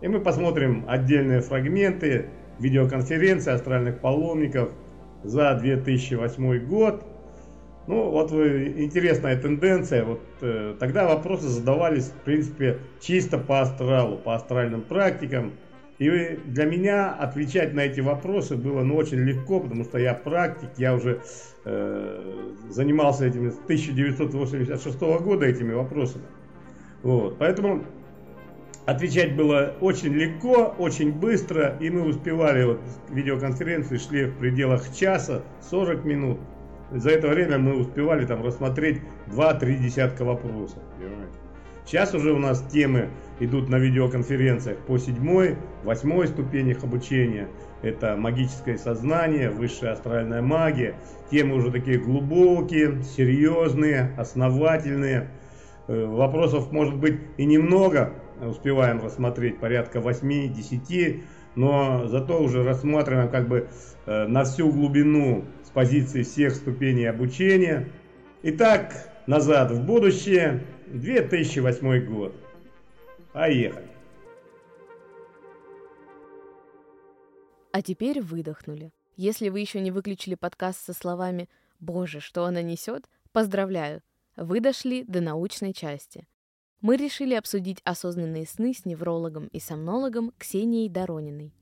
И 0.00 0.08
мы 0.08 0.20
посмотрим 0.20 0.84
отдельные 0.88 1.40
фрагменты 1.40 2.30
видеоконференции 2.58 3.52
астральных 3.52 4.00
паломников 4.00 4.70
за 5.24 5.54
2008 5.54 6.66
год. 6.66 7.04
Ну, 7.86 8.10
вот 8.10 8.32
интересная 8.32 9.40
тенденция. 9.40 10.04
Вот 10.04 10.20
э, 10.42 10.76
тогда 10.78 11.08
вопросы 11.08 11.48
задавались, 11.48 12.08
в 12.08 12.24
принципе, 12.24 12.78
чисто 13.00 13.38
по 13.38 13.60
астралу, 13.60 14.18
по 14.18 14.34
астральным 14.34 14.82
практикам. 14.82 15.52
И 15.98 16.38
для 16.44 16.64
меня 16.64 17.12
отвечать 17.12 17.74
на 17.74 17.80
эти 17.80 18.00
вопросы 18.00 18.56
было 18.56 18.82
ну, 18.82 18.94
очень 18.94 19.18
легко, 19.18 19.58
потому 19.58 19.82
что 19.82 19.98
я 19.98 20.14
практик, 20.14 20.70
я 20.76 20.94
уже 20.94 21.20
э, 21.64 22.52
занимался 22.68 23.26
этими 23.26 23.50
с 23.50 23.58
1986 23.58 25.00
года 25.00 25.46
этими 25.46 25.72
вопросами. 25.72 26.24
Вот, 27.02 27.38
поэтому 27.38 27.84
отвечать 28.86 29.34
было 29.34 29.74
очень 29.80 30.14
легко, 30.14 30.74
очень 30.78 31.12
быстро, 31.12 31.76
и 31.80 31.90
мы 31.90 32.02
успевали, 32.04 32.64
вот 32.64 32.80
видеоконференции 33.10 33.96
шли 33.96 34.26
в 34.26 34.38
пределах 34.38 34.94
часа, 34.94 35.42
40 35.68 36.04
минут. 36.04 36.38
За 36.92 37.10
это 37.10 37.28
время 37.28 37.58
мы 37.58 37.76
успевали 37.76 38.24
там 38.24 38.44
рассмотреть 38.44 39.02
2-3 39.26 39.78
десятка 39.78 40.24
вопросов. 40.24 40.78
Понимаете? 40.96 41.47
Сейчас 41.88 42.12
уже 42.12 42.34
у 42.34 42.38
нас 42.38 42.62
темы 42.70 43.08
идут 43.40 43.70
на 43.70 43.76
видеоконференциях 43.76 44.76
по 44.80 44.98
седьмой, 44.98 45.56
восьмой 45.84 46.28
ступенях 46.28 46.84
обучения. 46.84 47.48
Это 47.80 48.14
магическое 48.14 48.76
сознание, 48.76 49.48
высшая 49.48 49.92
астральная 49.92 50.42
магия. 50.42 50.96
Темы 51.30 51.54
уже 51.54 51.70
такие 51.70 51.98
глубокие, 51.98 53.02
серьезные, 53.04 54.12
основательные. 54.18 55.30
Э, 55.86 56.04
вопросов 56.04 56.72
может 56.72 56.94
быть 56.94 57.20
и 57.38 57.46
немного, 57.46 58.12
успеваем 58.42 59.02
рассмотреть 59.02 59.58
порядка 59.58 60.00
8-10, 60.00 61.22
но 61.54 62.06
зато 62.06 62.38
уже 62.38 62.64
рассматриваем 62.64 63.30
как 63.30 63.48
бы 63.48 63.68
э, 64.04 64.26
на 64.26 64.44
всю 64.44 64.70
глубину 64.70 65.46
с 65.64 65.70
позиции 65.70 66.22
всех 66.22 66.54
ступеней 66.54 67.06
обучения. 67.06 67.88
Итак, 68.42 68.92
назад 69.26 69.70
в 69.70 69.82
будущее, 69.86 70.64
2008 70.92 72.06
год. 72.06 72.34
Поехали. 73.32 73.88
А 77.72 77.82
теперь 77.82 78.20
выдохнули. 78.20 78.92
Если 79.16 79.50
вы 79.50 79.60
еще 79.60 79.80
не 79.80 79.90
выключили 79.90 80.34
подкаст 80.34 80.84
со 80.84 80.92
словами 80.92 81.48
«Боже, 81.80 82.20
что 82.20 82.44
она 82.44 82.62
несет», 82.62 83.08
поздравляю, 83.32 84.02
вы 84.36 84.60
дошли 84.60 85.04
до 85.04 85.20
научной 85.20 85.72
части. 85.72 86.26
Мы 86.80 86.96
решили 86.96 87.34
обсудить 87.34 87.80
осознанные 87.84 88.46
сны 88.46 88.72
с 88.72 88.84
неврологом 88.84 89.48
и 89.48 89.60
сомнологом 89.60 90.32
Ксенией 90.38 90.88
Дорониной. 90.88 91.52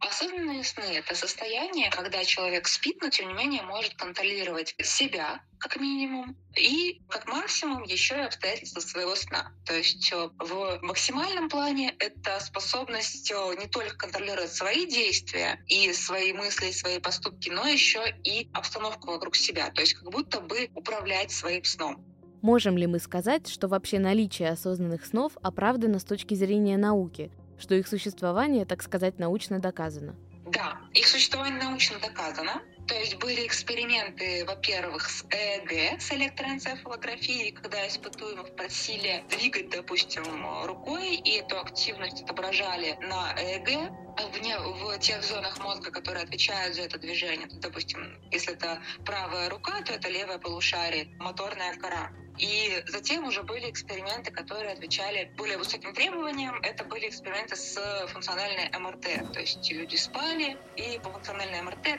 Осознанные 0.00 0.62
сны— 0.62 0.84
это 0.94 1.16
состояние, 1.16 1.90
когда 1.90 2.24
человек 2.24 2.68
спит, 2.68 2.98
но 3.02 3.08
тем 3.08 3.28
не 3.28 3.34
менее 3.34 3.62
может 3.62 3.94
контролировать 3.94 4.74
себя, 4.80 5.42
как 5.58 5.76
минимум, 5.76 6.36
и 6.56 7.00
как 7.08 7.26
максимум 7.26 7.82
еще 7.82 8.14
и 8.16 8.20
обстоятельства 8.20 8.80
своего 8.80 9.16
сна. 9.16 9.52
То 9.66 9.74
есть 9.74 10.12
э, 10.12 10.30
в 10.38 10.78
максимальном 10.82 11.48
плане 11.48 11.96
это 11.98 12.38
способность 12.38 13.30
э, 13.32 13.54
не 13.58 13.66
только 13.66 13.96
контролировать 13.96 14.52
свои 14.52 14.86
действия 14.86 15.64
и 15.66 15.92
свои 15.92 16.32
мысли, 16.32 16.66
и 16.66 16.72
свои 16.72 17.00
поступки, 17.00 17.50
но 17.50 17.66
еще 17.66 18.00
и 18.22 18.48
обстановку 18.52 19.10
вокруг 19.10 19.34
себя. 19.34 19.70
То 19.70 19.80
есть 19.80 19.94
как 19.94 20.10
будто 20.12 20.40
бы 20.40 20.70
управлять 20.76 21.32
своим 21.32 21.64
сном. 21.64 22.04
Можем 22.40 22.78
ли 22.78 22.86
мы 22.86 23.00
сказать, 23.00 23.48
что 23.48 23.66
вообще 23.66 23.98
наличие 23.98 24.50
осознанных 24.50 25.04
снов 25.04 25.32
оправдано 25.42 25.98
с 25.98 26.04
точки 26.04 26.34
зрения 26.34 26.76
науки, 26.76 27.32
что 27.58 27.74
их 27.74 27.86
существование, 27.86 28.64
так 28.64 28.82
сказать, 28.82 29.18
научно 29.18 29.58
доказано? 29.58 30.14
Да, 30.46 30.78
их 30.94 31.06
существование 31.06 31.62
научно 31.62 31.98
доказано. 31.98 32.62
То 32.86 32.94
есть 32.94 33.16
были 33.16 33.46
эксперименты, 33.46 34.46
во-первых, 34.46 35.10
с 35.10 35.22
ЭЭГ, 35.28 36.00
с 36.00 36.10
электроэнцефалографией, 36.10 37.52
когда 37.52 37.86
испытуемых 37.86 38.56
просили 38.56 39.22
двигать, 39.28 39.68
допустим, 39.68 40.24
рукой, 40.64 41.16
и 41.16 41.32
эту 41.32 41.58
активность 41.60 42.22
отображали 42.22 42.96
на 43.02 43.34
ЭЭГ, 43.36 43.92
в, 44.18 44.96
в 44.96 44.98
тех 45.00 45.22
зонах 45.22 45.58
мозга, 45.62 45.90
которые 45.90 46.24
отвечают 46.24 46.76
за 46.76 46.82
это 46.82 46.98
движение. 46.98 47.46
Допустим, 47.60 48.18
если 48.30 48.54
это 48.54 48.80
правая 49.04 49.50
рука, 49.50 49.82
то 49.82 49.92
это 49.92 50.08
левое 50.08 50.38
полушарие, 50.38 51.08
моторная 51.18 51.76
кора. 51.76 52.10
И 52.38 52.82
затем 52.86 53.24
уже 53.26 53.42
были 53.42 53.70
эксперименты, 53.70 54.30
которые 54.30 54.72
отвечали 54.72 55.30
более 55.36 55.58
высоким 55.58 55.92
требованиям. 55.94 56.60
Это 56.62 56.84
были 56.84 57.08
эксперименты 57.08 57.56
с 57.56 58.06
функциональной 58.08 58.70
МРТ. 58.78 59.32
То 59.32 59.40
есть 59.40 59.70
люди 59.70 59.96
спали, 59.96 60.56
и 60.76 60.98
по 61.02 61.10
функциональной 61.10 61.62
МРТ 61.62 61.98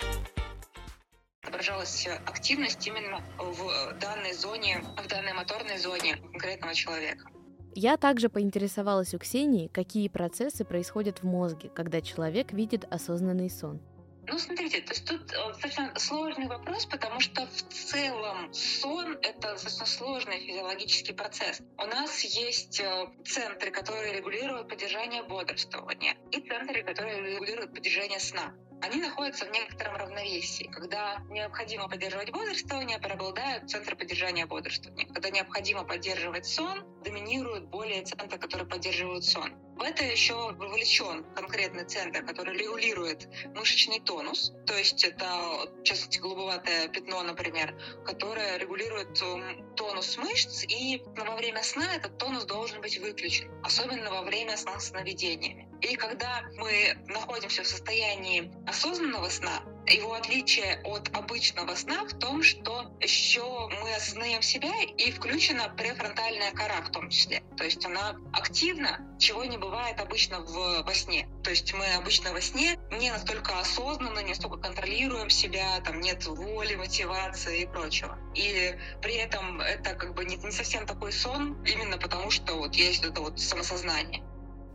Отображалась 1.61 2.07
активность 2.25 2.85
именно 2.87 3.23
в 3.37 3.93
данной 3.99 4.33
зоне, 4.33 4.83
в 4.97 5.07
данной 5.07 5.33
моторной 5.33 5.77
зоне 5.77 6.17
конкретного 6.31 6.73
человека. 6.73 7.29
Я 7.75 7.97
также 7.97 8.29
поинтересовалась 8.29 9.13
у 9.13 9.19
Ксении, 9.19 9.67
какие 9.67 10.09
процессы 10.09 10.65
происходят 10.65 11.19
в 11.19 11.23
мозге, 11.23 11.69
когда 11.73 12.01
человек 12.01 12.51
видит 12.51 12.85
осознанный 12.91 13.49
сон. 13.49 13.79
Ну, 14.27 14.37
смотрите, 14.37 14.81
то 14.81 14.91
есть 14.91 15.05
тут 15.05 15.31
э, 15.31 15.47
достаточно 15.49 15.91
сложный 15.97 16.47
вопрос, 16.47 16.85
потому 16.85 17.19
что 17.19 17.47
в 17.47 17.61
целом 17.73 18.53
сон— 18.53 19.17
это 19.21 19.53
достаточно 19.53 19.85
сложный 19.85 20.39
физиологический 20.39 21.13
процесс. 21.13 21.61
У 21.77 21.85
нас 21.85 22.21
есть 22.21 22.79
э, 22.79 23.07
центры, 23.25 23.71
которые 23.71 24.13
регулируют 24.13 24.69
поддержание 24.69 25.23
бодрствования, 25.23 26.15
и 26.31 26.39
центры, 26.39 26.83
которые 26.83 27.33
регулируют 27.33 27.73
поддержание 27.73 28.19
сна 28.19 28.53
они 28.81 29.01
находятся 29.01 29.45
в 29.45 29.51
некотором 29.51 29.95
равновесии. 29.95 30.65
Когда 30.71 31.17
необходимо 31.29 31.87
поддерживать 31.87 32.31
бодрствование, 32.31 32.99
преобладают 32.99 33.69
центры 33.69 33.95
поддержания 33.95 34.45
бодрствования. 34.45 35.07
Когда 35.07 35.29
необходимо 35.29 35.83
поддерживать 35.83 36.45
сон, 36.45 36.83
доминируют 37.03 37.69
более 37.69 38.03
центры, 38.03 38.39
которые 38.39 38.67
поддерживают 38.67 39.23
сон. 39.23 39.53
В 39.81 39.83
это 39.83 40.03
еще 40.03 40.35
вовлечен 40.35 41.23
конкретный 41.33 41.85
центр, 41.85 42.23
который 42.23 42.55
регулирует 42.55 43.27
мышечный 43.55 43.99
тонус. 43.99 44.53
То 44.67 44.77
есть 44.77 45.03
это, 45.03 45.25
в 45.25 46.19
голубоватое 46.19 46.87
пятно, 46.89 47.23
например, 47.23 47.75
которое 48.05 48.59
регулирует 48.59 49.19
эм, 49.23 49.73
тонус 49.75 50.17
мышц, 50.17 50.65
и 50.67 51.01
во 51.17 51.35
время 51.35 51.63
сна 51.63 51.95
этот 51.95 52.15
тонус 52.19 52.45
должен 52.45 52.79
быть 52.79 52.99
выключен, 52.99 53.49
особенно 53.63 54.11
во 54.11 54.21
время 54.21 54.55
сна 54.55 54.79
сновидениями. 54.79 55.67
И 55.81 55.95
когда 55.95 56.43
мы 56.57 56.95
находимся 57.07 57.63
в 57.63 57.67
состоянии 57.67 58.53
осознанного 58.67 59.29
сна, 59.29 59.63
его 59.87 60.13
отличие 60.13 60.81
от 60.83 61.09
обычного 61.15 61.75
сна 61.75 62.05
в 62.05 62.13
том, 62.13 62.43
что 62.43 62.91
еще 62.99 63.43
мы 63.81 63.95
осознаем 63.95 64.41
себя 64.41 64.71
и 64.97 65.11
включена 65.11 65.69
префронтальная 65.75 66.51
кора 66.51 66.81
в 66.81 66.91
том 66.91 67.09
числе. 67.09 67.43
То 67.57 67.63
есть 67.63 67.85
она 67.85 68.15
активна, 68.33 69.15
чего 69.19 69.43
не 69.43 69.57
бывает 69.57 69.99
обычно 69.99 70.41
в, 70.41 70.83
во 70.83 70.93
сне. 70.93 71.27
То 71.43 71.49
есть 71.49 71.73
мы 71.73 71.85
обычно 71.93 72.31
во 72.31 72.41
сне 72.41 72.79
не 72.91 73.11
настолько 73.11 73.59
осознанно, 73.59 74.19
не 74.19 74.29
настолько 74.29 74.57
контролируем 74.57 75.29
себя, 75.29 75.79
там 75.81 75.99
нет 75.99 76.25
воли, 76.25 76.75
мотивации 76.75 77.63
и 77.63 77.65
прочего. 77.65 78.17
И 78.35 78.75
при 79.01 79.15
этом 79.15 79.61
это 79.61 79.95
как 79.95 80.13
бы 80.13 80.25
не, 80.25 80.37
не 80.37 80.51
совсем 80.51 80.85
такой 80.85 81.11
сон, 81.11 81.63
именно 81.65 81.97
потому 81.97 82.29
что 82.31 82.55
вот 82.55 82.75
есть 82.75 83.03
это 83.03 83.21
вот 83.21 83.39
самосознание. 83.39 84.23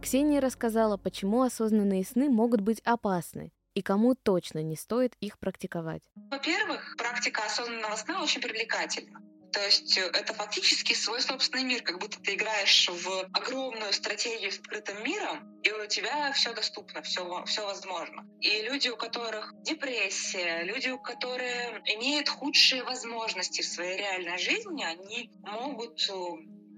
Ксения 0.02 0.40
рассказала, 0.40 0.96
почему 0.96 1.42
осознанные 1.42 2.04
сны 2.04 2.28
могут 2.28 2.60
быть 2.60 2.80
опасны, 2.84 3.50
и 3.76 3.83
кому 3.83 4.14
точно 4.14 4.62
не 4.62 4.75
стоит 4.75 5.14
их 5.21 5.38
практиковать? 5.38 6.02
Во-первых, 6.30 6.97
практика 6.97 7.45
осознанного 7.45 7.97
сна 7.97 8.23
очень 8.23 8.40
привлекательна. 8.40 9.21
То 9.52 9.61
есть 9.61 9.99
э, 9.99 10.00
это 10.00 10.33
фактически 10.33 10.95
свой 10.95 11.21
собственный 11.21 11.64
мир, 11.64 11.83
как 11.83 11.99
будто 11.99 12.18
ты 12.18 12.35
играешь 12.35 12.88
в 12.88 13.28
огромную 13.35 13.92
стратегию 13.92 14.50
с 14.50 14.59
открытым 14.59 15.04
миром, 15.04 15.61
и 15.62 15.71
у 15.73 15.87
тебя 15.87 16.33
все 16.33 16.54
доступно, 16.54 17.02
все, 17.02 17.45
все 17.45 17.66
возможно. 17.66 18.26
И 18.40 18.62
люди, 18.62 18.88
у 18.88 18.97
которых 18.97 19.52
депрессия, 19.62 20.62
люди, 20.62 20.88
у 20.88 20.99
которых 20.99 21.83
имеют 21.85 22.30
худшие 22.30 22.83
возможности 22.83 23.61
в 23.61 23.66
своей 23.66 23.99
реальной 23.99 24.38
жизни, 24.38 24.85
они 24.85 25.30
могут, 25.42 26.00
э, 26.09 26.14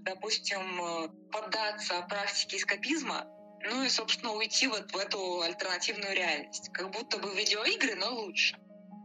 допустим, 0.02 0.82
э, 0.82 1.08
поддаться 1.30 2.04
практике 2.08 2.56
эскапизма, 2.56 3.24
ну 3.64 3.82
и, 3.82 3.88
собственно, 3.88 4.32
уйти 4.32 4.66
вот 4.66 4.92
в 4.92 4.96
эту 4.96 5.40
альтернативную 5.42 6.14
реальность. 6.14 6.70
Как 6.72 6.90
будто 6.90 7.18
бы 7.18 7.34
видеоигры, 7.34 7.94
но 7.96 8.14
лучше. 8.14 8.56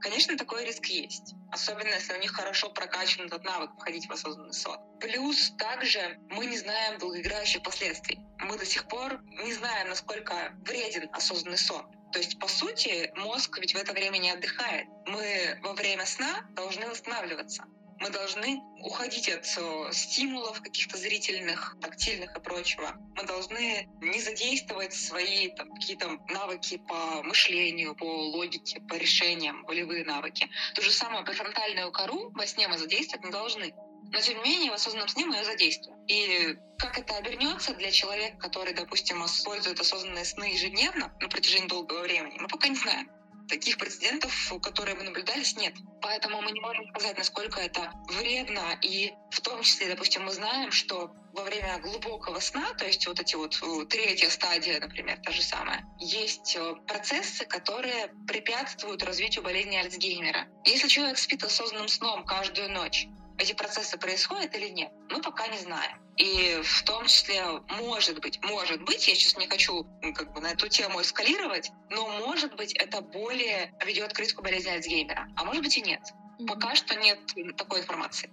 Конечно, 0.02 0.38
такой 0.38 0.66
риск 0.66 0.86
есть. 0.88 1.34
Особенно, 1.52 1.94
если 1.94 2.14
у 2.14 2.20
них 2.20 2.32
хорошо 2.32 2.70
прокачан 2.70 3.28
этот 3.28 3.44
навык 3.46 3.72
входить 3.78 4.08
в 4.08 4.12
осознанный 4.12 4.54
сон. 4.54 4.78
Плюс 5.00 5.52
также 5.58 6.20
мы 6.30 6.46
не 6.46 6.58
знаем 6.58 7.00
долгоиграющих 7.00 7.64
последствий. 7.64 8.20
Мы 8.40 8.58
до 8.58 8.66
сих 8.66 8.86
пор 8.90 9.22
не 9.44 9.54
знаем, 9.54 9.90
насколько 9.90 10.54
вреден 10.66 11.10
осознанный 11.14 11.58
сон. 11.58 11.86
То 12.12 12.20
есть, 12.20 12.38
по 12.38 12.48
сути, 12.48 13.12
мозг 13.16 13.58
ведь 13.60 13.74
в 13.74 13.78
это 13.78 13.94
время 13.94 14.18
не 14.18 14.32
отдыхает. 14.32 14.88
Мы 15.06 15.58
во 15.64 15.74
время 15.74 16.06
сна 16.06 16.46
должны 16.52 16.88
восстанавливаться. 16.88 17.64
Мы 18.04 18.10
должны 18.10 18.62
уходить 18.82 19.30
от 19.30 19.46
э, 19.46 19.94
стимулов 19.94 20.62
каких-то 20.62 20.98
зрительных, 20.98 21.78
тактильных 21.80 22.36
и 22.36 22.40
прочего. 22.42 22.92
Мы 23.16 23.24
должны 23.24 23.88
не 24.02 24.20
задействовать 24.20 24.94
свои 24.94 25.48
там, 25.56 25.74
какие-то 25.74 26.20
навыки 26.28 26.82
по 26.86 27.24
мышлению, 27.24 27.96
по 27.96 28.04
логике, 28.04 28.82
по 28.90 28.96
решениям, 28.96 29.64
волевые 29.64 30.04
навыки. 30.04 30.50
То 30.76 30.82
же 30.82 30.92
самое 30.92 31.24
префронтальную 31.24 31.94
кору 31.94 32.30
во 32.32 32.46
сне 32.46 32.68
мы 32.68 32.78
задействовать 32.78 33.24
не 33.24 33.32
должны. 33.32 33.74
Но 34.12 34.20
тем 34.20 34.44
не 34.44 34.50
менее 34.50 34.72
в 34.72 34.74
осознанном 34.74 35.08
сне 35.08 35.26
мы 35.26 35.38
ее 35.38 35.46
задействуем. 35.46 35.98
И 36.08 36.58
как 36.80 37.00
это 37.00 37.16
обернется 37.16 37.74
для 37.74 37.90
человека, 37.90 38.36
который, 38.38 38.74
допустим, 38.74 39.26
использует 39.26 39.80
осознанные 39.80 40.26
сны 40.26 40.44
ежедневно 40.52 41.16
на 41.22 41.30
протяжении 41.30 41.70
долгого 41.70 42.02
времени, 42.02 42.38
мы 42.38 42.50
пока 42.50 42.68
не 42.68 42.76
знаем. 42.76 43.10
Таких 43.50 43.78
прецедентов, 43.78 44.54
которые 44.62 44.96
бы 44.96 45.04
наблюдались, 45.04 45.56
нет. 45.58 45.74
Поэтому 46.02 46.42
мы 46.42 46.52
не 46.52 46.60
можем 46.60 46.88
сказать, 46.90 47.18
насколько 47.18 47.60
это 47.60 47.92
вредно. 48.10 48.80
И 48.82 49.14
в 49.32 49.42
том 49.42 49.62
числе, 49.62 49.88
допустим, 49.88 50.24
мы 50.24 50.32
знаем, 50.32 50.72
что 50.72 51.12
во 51.34 51.44
время 51.44 51.80
глубокого 51.80 52.40
сна, 52.40 52.74
то 52.74 52.86
есть 52.86 53.06
вот 53.08 53.20
эти 53.20 53.36
вот 53.36 53.60
третья 53.90 54.30
стадия, 54.30 54.80
например, 54.80 55.20
та 55.24 55.32
же 55.32 55.42
самая, 55.42 55.84
есть 56.00 56.56
э, 56.56 56.76
процессы, 56.88 57.46
которые 57.46 58.14
препятствуют 58.28 59.04
развитию 59.04 59.44
болезни 59.44 59.76
Альцгеймера. 59.76 60.48
Если 60.64 60.88
человек 60.88 61.18
спит 61.18 61.44
осознанным 61.44 61.88
сном 61.88 62.24
каждую 62.26 62.72
ночь, 62.72 63.08
эти 63.38 63.54
процессы 63.54 63.98
происходят 63.98 64.56
или 64.56 64.70
нет, 64.70 64.92
мы 65.10 65.22
пока 65.22 65.48
не 65.48 65.58
знаем. 65.58 66.00
И 66.18 66.62
в 66.64 66.84
том 66.84 67.06
числе, 67.06 67.44
может 67.82 68.20
быть, 68.22 68.40
может 68.44 68.84
быть, 68.84 69.08
я 69.08 69.16
сейчас 69.16 69.36
не 69.38 69.48
хочу 69.48 69.86
как 70.14 70.32
бы 70.34 70.42
на 70.42 70.52
эту 70.52 70.68
тему 70.68 71.02
эскалировать, 71.02 71.72
но 71.90 72.08
может 72.26 72.56
быть 72.56 72.74
это 72.74 73.02
более 73.02 73.74
ведет 73.86 74.14
к 74.14 74.20
риску 74.20 74.44
болезни 74.44 74.70
Альцгеймера, 74.70 75.28
а 75.36 75.44
может 75.44 75.64
быть 75.64 75.78
и 75.78 75.82
нет. 75.82 76.02
Пока 76.48 76.76
что 76.76 76.96
нет 76.96 77.20
такой 77.58 77.82
информации. 77.82 78.30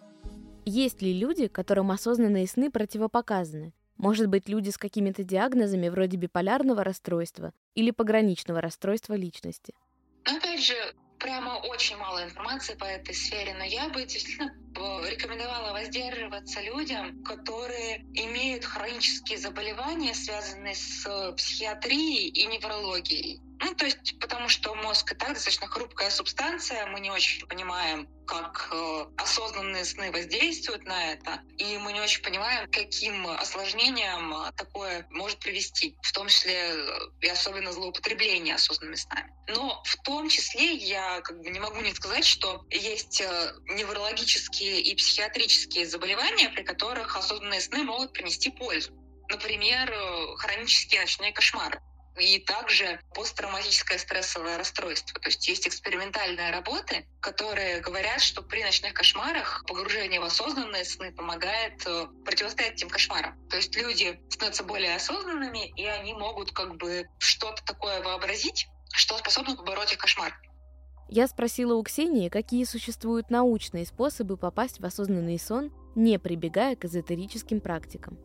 Есть 0.66 1.00
ли 1.00 1.18
люди, 1.18 1.48
которым 1.48 1.90
осознанные 1.90 2.46
сны 2.46 2.70
противопоказаны? 2.70 3.72
Может 3.96 4.28
быть, 4.28 4.48
люди 4.48 4.70
с 4.70 4.78
какими-то 4.78 5.24
диагнозами 5.24 5.88
вроде 5.88 6.16
биполярного 6.16 6.84
расстройства 6.84 7.52
или 7.74 7.90
пограничного 7.90 8.60
расстройства 8.60 9.14
личности? 9.14 9.74
Опять 10.24 10.62
же, 10.62 10.74
прямо 11.20 11.58
очень 11.68 11.96
мало 11.98 12.24
информации 12.24 12.74
по 12.74 12.84
этой 12.84 13.14
сфере, 13.14 13.54
но 13.54 13.64
я 13.64 13.88
бы 13.90 14.04
действительно 14.04 14.52
рекомендовала 15.08 15.72
воздерживаться 15.72 16.60
людям, 16.62 17.22
которые 17.22 18.04
имеют 18.14 18.64
хронические 18.64 19.38
заболевания, 19.38 20.14
связанные 20.14 20.74
с 20.74 21.32
психиатрией 21.36 22.28
и 22.28 22.46
неврологией. 22.46 23.40
Ну, 23.62 23.74
то 23.74 23.84
есть, 23.84 24.18
потому 24.18 24.48
что 24.48 24.74
мозг 24.74 25.12
и 25.12 25.14
так 25.14 25.34
достаточно 25.34 25.66
хрупкая 25.66 26.10
субстанция, 26.10 26.86
мы 26.86 27.00
не 27.00 27.10
очень 27.10 27.46
понимаем, 27.46 28.08
как 28.26 28.70
э, 28.72 29.06
осознанные 29.18 29.84
сны 29.84 30.10
воздействуют 30.10 30.84
на 30.84 31.12
это, 31.12 31.42
и 31.58 31.76
мы 31.76 31.92
не 31.92 32.00
очень 32.00 32.22
понимаем, 32.22 32.70
каким 32.70 33.26
осложнением 33.26 34.34
такое 34.56 35.06
может 35.10 35.40
привести, 35.40 35.94
в 36.00 36.12
том 36.12 36.28
числе 36.28 36.54
э, 36.54 36.98
и 37.20 37.28
особенно 37.28 37.70
злоупотребление 37.72 38.54
осознанными 38.54 38.96
снами. 38.96 39.30
Но 39.48 39.82
в 39.84 39.96
том 40.04 40.30
числе 40.30 40.72
я 40.74 41.20
как 41.20 41.38
бы 41.42 41.50
не 41.50 41.60
могу 41.60 41.80
не 41.80 41.92
сказать, 41.92 42.24
что 42.24 42.64
есть 42.70 43.20
э, 43.20 43.52
неврологические 43.74 44.80
и 44.80 44.94
психиатрические 44.94 45.86
заболевания, 45.86 46.48
при 46.48 46.62
которых 46.62 47.14
осознанные 47.14 47.60
сны 47.60 47.82
могут 47.82 48.14
принести 48.14 48.50
пользу. 48.50 48.92
Например, 49.28 49.92
э, 49.92 50.36
хронические 50.38 51.02
ночные 51.02 51.32
кошмары 51.32 51.82
и 52.18 52.38
также 52.40 53.00
посттравматическое 53.14 53.98
стрессовое 53.98 54.58
расстройство. 54.58 55.20
То 55.20 55.28
есть 55.28 55.46
есть 55.48 55.66
экспериментальные 55.66 56.50
работы, 56.50 57.06
которые 57.20 57.80
говорят, 57.80 58.20
что 58.20 58.42
при 58.42 58.62
ночных 58.62 58.94
кошмарах 58.94 59.64
погружение 59.66 60.20
в 60.20 60.24
осознанные 60.24 60.84
сны 60.84 61.12
помогает 61.12 61.86
э, 61.86 62.06
противостоять 62.24 62.74
этим 62.74 62.88
кошмарам. 62.88 63.36
То 63.48 63.56
есть 63.56 63.74
люди 63.76 64.20
становятся 64.28 64.64
более 64.64 64.96
осознанными, 64.96 65.72
и 65.76 65.86
они 65.86 66.14
могут 66.14 66.52
как 66.52 66.76
бы 66.76 67.06
что-то 67.18 67.64
такое 67.64 68.02
вообразить, 68.02 68.66
что 68.92 69.16
способно 69.18 69.56
побороть 69.56 69.92
их 69.92 69.98
кошмар. 69.98 70.34
Я 71.08 71.26
спросила 71.26 71.74
у 71.74 71.82
Ксении, 71.82 72.28
какие 72.28 72.64
существуют 72.64 73.30
научные 73.30 73.84
способы 73.84 74.36
попасть 74.36 74.78
в 74.78 74.84
осознанный 74.84 75.40
сон, 75.40 75.72
не 75.96 76.18
прибегая 76.20 76.76
к 76.76 76.84
эзотерическим 76.84 77.60
практикам. 77.60 78.16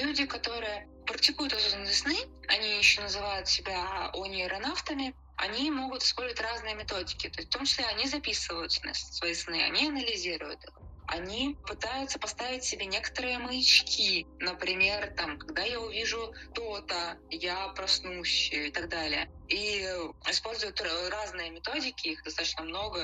Люди, 0.00 0.24
которые 0.24 0.88
практикуют 1.10 1.52
осознанные 1.52 1.92
сны, 1.92 2.16
они 2.48 2.78
еще 2.78 3.02
называют 3.02 3.48
себя 3.48 4.10
онейронавтами, 4.14 5.14
они 5.36 5.70
могут 5.70 6.02
использовать 6.02 6.40
разные 6.40 6.74
методики. 6.74 7.28
То 7.28 7.40
есть, 7.40 7.48
в 7.48 7.52
том 7.52 7.64
числе 7.64 7.86
они 7.86 8.06
записывают 8.06 8.72
свои 8.72 9.34
сны, 9.34 9.62
они 9.62 9.88
анализируют 9.88 10.62
их 10.64 10.80
они 11.10 11.58
пытаются 11.66 12.20
поставить 12.20 12.62
себе 12.62 12.86
некоторые 12.86 13.38
маячки. 13.38 14.28
Например, 14.38 15.12
там, 15.16 15.38
когда 15.38 15.64
я 15.64 15.80
увижу 15.80 16.32
то-то, 16.54 17.18
я 17.30 17.68
проснусь 17.70 18.50
и 18.52 18.70
так 18.70 18.88
далее. 18.88 19.28
И 19.50 19.84
используют 20.28 20.80
разные 20.80 21.50
методики, 21.50 22.08
их 22.08 22.22
достаточно 22.22 22.62
много, 22.62 23.00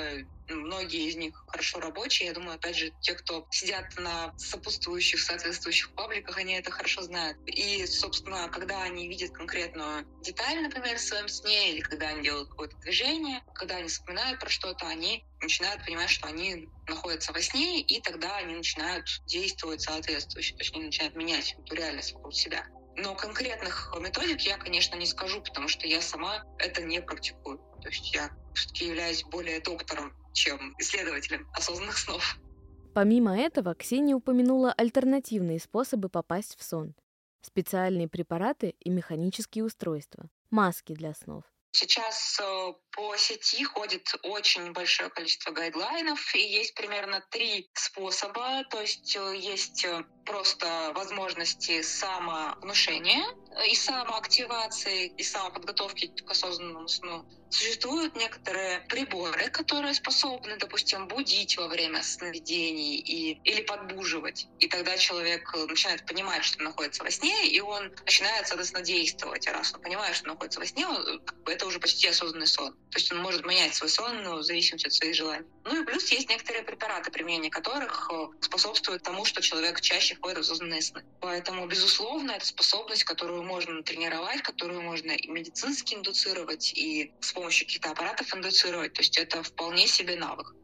многие 0.49 1.09
из 1.09 1.17
них 1.17 1.35
хорошо 1.49 1.81
рабочие. 1.81 2.29
Я 2.29 2.35
думаю, 2.35 2.55
опять 2.55 2.77
же, 2.77 2.93
те, 3.01 3.15
кто 3.15 3.47
сидят 3.51 3.87
на 3.97 4.33
сопутствующих, 4.37 5.21
соответствующих 5.21 5.93
пабликах, 5.95 6.39
они 6.39 6.55
это 6.55 6.71
хорошо 6.71 7.03
знают. 7.03 7.37
И, 7.47 7.85
собственно, 7.87 8.49
когда 8.49 8.83
они 8.85 9.09
видят 9.09 9.33
конкретную 9.33 10.07
деталь, 10.23 10.63
например, 10.63 10.99
в 10.99 11.01
своем 11.01 11.29
сне, 11.29 11.73
или 11.73 11.81
когда 11.81 12.11
они 12.11 12.23
делают 12.23 12.49
какое-то 12.49 12.77
движение, 12.85 13.43
когда 13.55 13.77
они 13.77 13.89
вспоминают 13.89 14.39
про 14.39 14.49
что-то, 14.49 14.87
они 14.87 15.25
начинают 15.41 15.85
понимать, 15.85 16.11
что 16.11 16.29
они 16.29 16.69
находятся 16.87 17.33
во 17.33 17.43
сне, 17.43 17.83
и 17.83 18.01
тогда 18.01 18.37
они 18.37 18.55
начинают 18.55 19.07
действовать 19.27 19.81
соответствующе, 19.83 20.55
точнее, 20.57 20.85
начинают 20.85 21.17
менять 21.17 21.55
эту 21.59 21.75
реальность 21.75 22.15
вокруг 22.15 22.35
себя. 22.35 22.65
Но 22.97 23.15
конкретных 23.15 23.95
методик 24.01 24.41
я, 24.41 24.57
конечно, 24.57 24.97
не 24.97 25.07
скажу, 25.07 25.43
потому 25.43 25.69
что 25.69 25.87
я 25.87 26.01
сама 26.01 26.45
это 26.59 26.83
не 26.83 27.01
практикую. 27.03 27.59
То 27.83 27.89
есть 27.89 28.15
я 28.15 28.31
все-таки 28.55 28.87
являюсь 28.87 29.23
более 29.25 29.61
доктором, 29.61 30.13
чем 30.33 30.75
исследователем 30.79 31.49
осознанных 31.53 31.99
снов. 31.99 32.39
Помимо 32.95 33.39
этого, 33.39 33.75
Ксения 33.75 34.17
упомянула 34.17 34.73
альтернативные 34.73 35.61
способы 35.61 36.09
попасть 36.09 36.57
в 36.59 36.63
сон. 36.63 36.95
Специальные 37.43 38.09
препараты 38.09 38.75
и 38.81 38.89
механические 38.89 39.65
устройства. 39.65 40.31
Маски 40.51 40.95
для 40.95 41.13
снов. 41.13 41.45
Сейчас 41.77 42.41
э, 42.41 42.73
по 42.93 43.17
сети 43.19 43.63
ходит 43.65 44.15
очень 44.23 44.73
большое 44.73 45.11
количество 45.11 45.51
гайдлайнов, 45.51 46.35
и 46.35 46.39
есть 46.39 46.75
примерно 46.75 47.23
три 47.31 47.69
способа. 47.75 48.65
То 48.71 48.81
есть 48.81 49.15
э, 49.15 49.37
есть 49.37 49.85
э, 49.85 50.03
просто 50.25 50.93
возможности 50.95 51.83
самовнушения 51.83 53.27
и 53.65 53.75
самоактивации, 53.75 55.07
и 55.07 55.23
самоподготовки 55.23 56.09
к 56.09 56.31
осознанному 56.31 56.89
сну. 56.89 57.25
Существуют 57.49 58.17
некоторые 58.17 58.81
приборы, 58.89 59.49
которые 59.49 59.95
способны, 59.95 60.57
допустим, 60.57 61.07
будить 61.07 61.57
во 61.57 61.69
время 61.69 62.03
сновидений 62.03 62.97
и, 62.97 63.41
или 63.45 63.63
подбуживать. 63.63 64.49
И 64.59 64.67
тогда 64.69 64.97
человек 64.99 65.55
начинает 65.69 66.05
понимать, 66.07 66.45
что 66.45 66.63
находится 66.63 67.05
во 67.05 67.11
сне, 67.11 67.49
и 67.49 67.61
он 67.61 67.93
начинает, 68.05 68.49
соответственно, 68.49 68.83
действовать. 68.83 69.47
И 69.47 69.51
раз 69.51 69.73
он 69.73 69.81
понимает, 69.81 70.17
что 70.17 70.29
находится 70.29 70.59
во 70.59 70.67
сне, 70.67 70.87
он, 70.87 71.21
как 71.25 71.43
бы, 71.45 71.53
это 71.53 71.67
уже 71.67 71.79
почти 71.79 72.09
осознанный 72.09 72.49
сон. 72.49 72.73
То 72.91 72.99
есть 72.99 73.13
он 73.13 73.19
может 73.19 73.47
менять 73.47 73.75
свой 73.75 73.91
сон 73.91 74.23
ну, 74.23 74.39
в 74.39 74.43
зависимости 74.43 74.87
от 74.87 74.93
своих 74.93 75.15
желаний. 75.15 75.47
Ну 75.65 75.83
и 75.83 75.85
плюс 75.85 76.11
есть 76.11 76.29
некоторые 76.29 76.65
препараты, 76.65 77.11
применение 77.11 77.51
которых 77.51 78.11
способствует 78.41 79.03
тому, 79.03 79.25
что 79.25 79.41
человек 79.41 79.81
чаще 79.81 80.17
входит 80.17 80.39
в 80.39 80.41
осознанные 80.41 80.83
сны. 80.83 81.05
Поэтому, 81.21 81.67
безусловно, 81.67 82.33
это 82.33 82.47
способность, 82.47 83.05
которую 83.05 83.45
можно 83.47 83.83
тренировать, 83.83 84.43
которую 84.43 84.83
можно 84.83 85.13
и 85.13 85.29
медицински 85.29 85.95
индуцировать, 85.95 86.73
и 86.75 87.13
с 87.21 87.33
помощью 87.33 87.67
каких-то 87.67 87.91
аппаратов 87.91 88.35
индуцировать. 88.35 88.93
То 88.93 89.01
есть 89.01 89.17
это 89.19 89.43
вполне 89.43 89.87
себе 89.87 90.17
навык. 90.17 90.55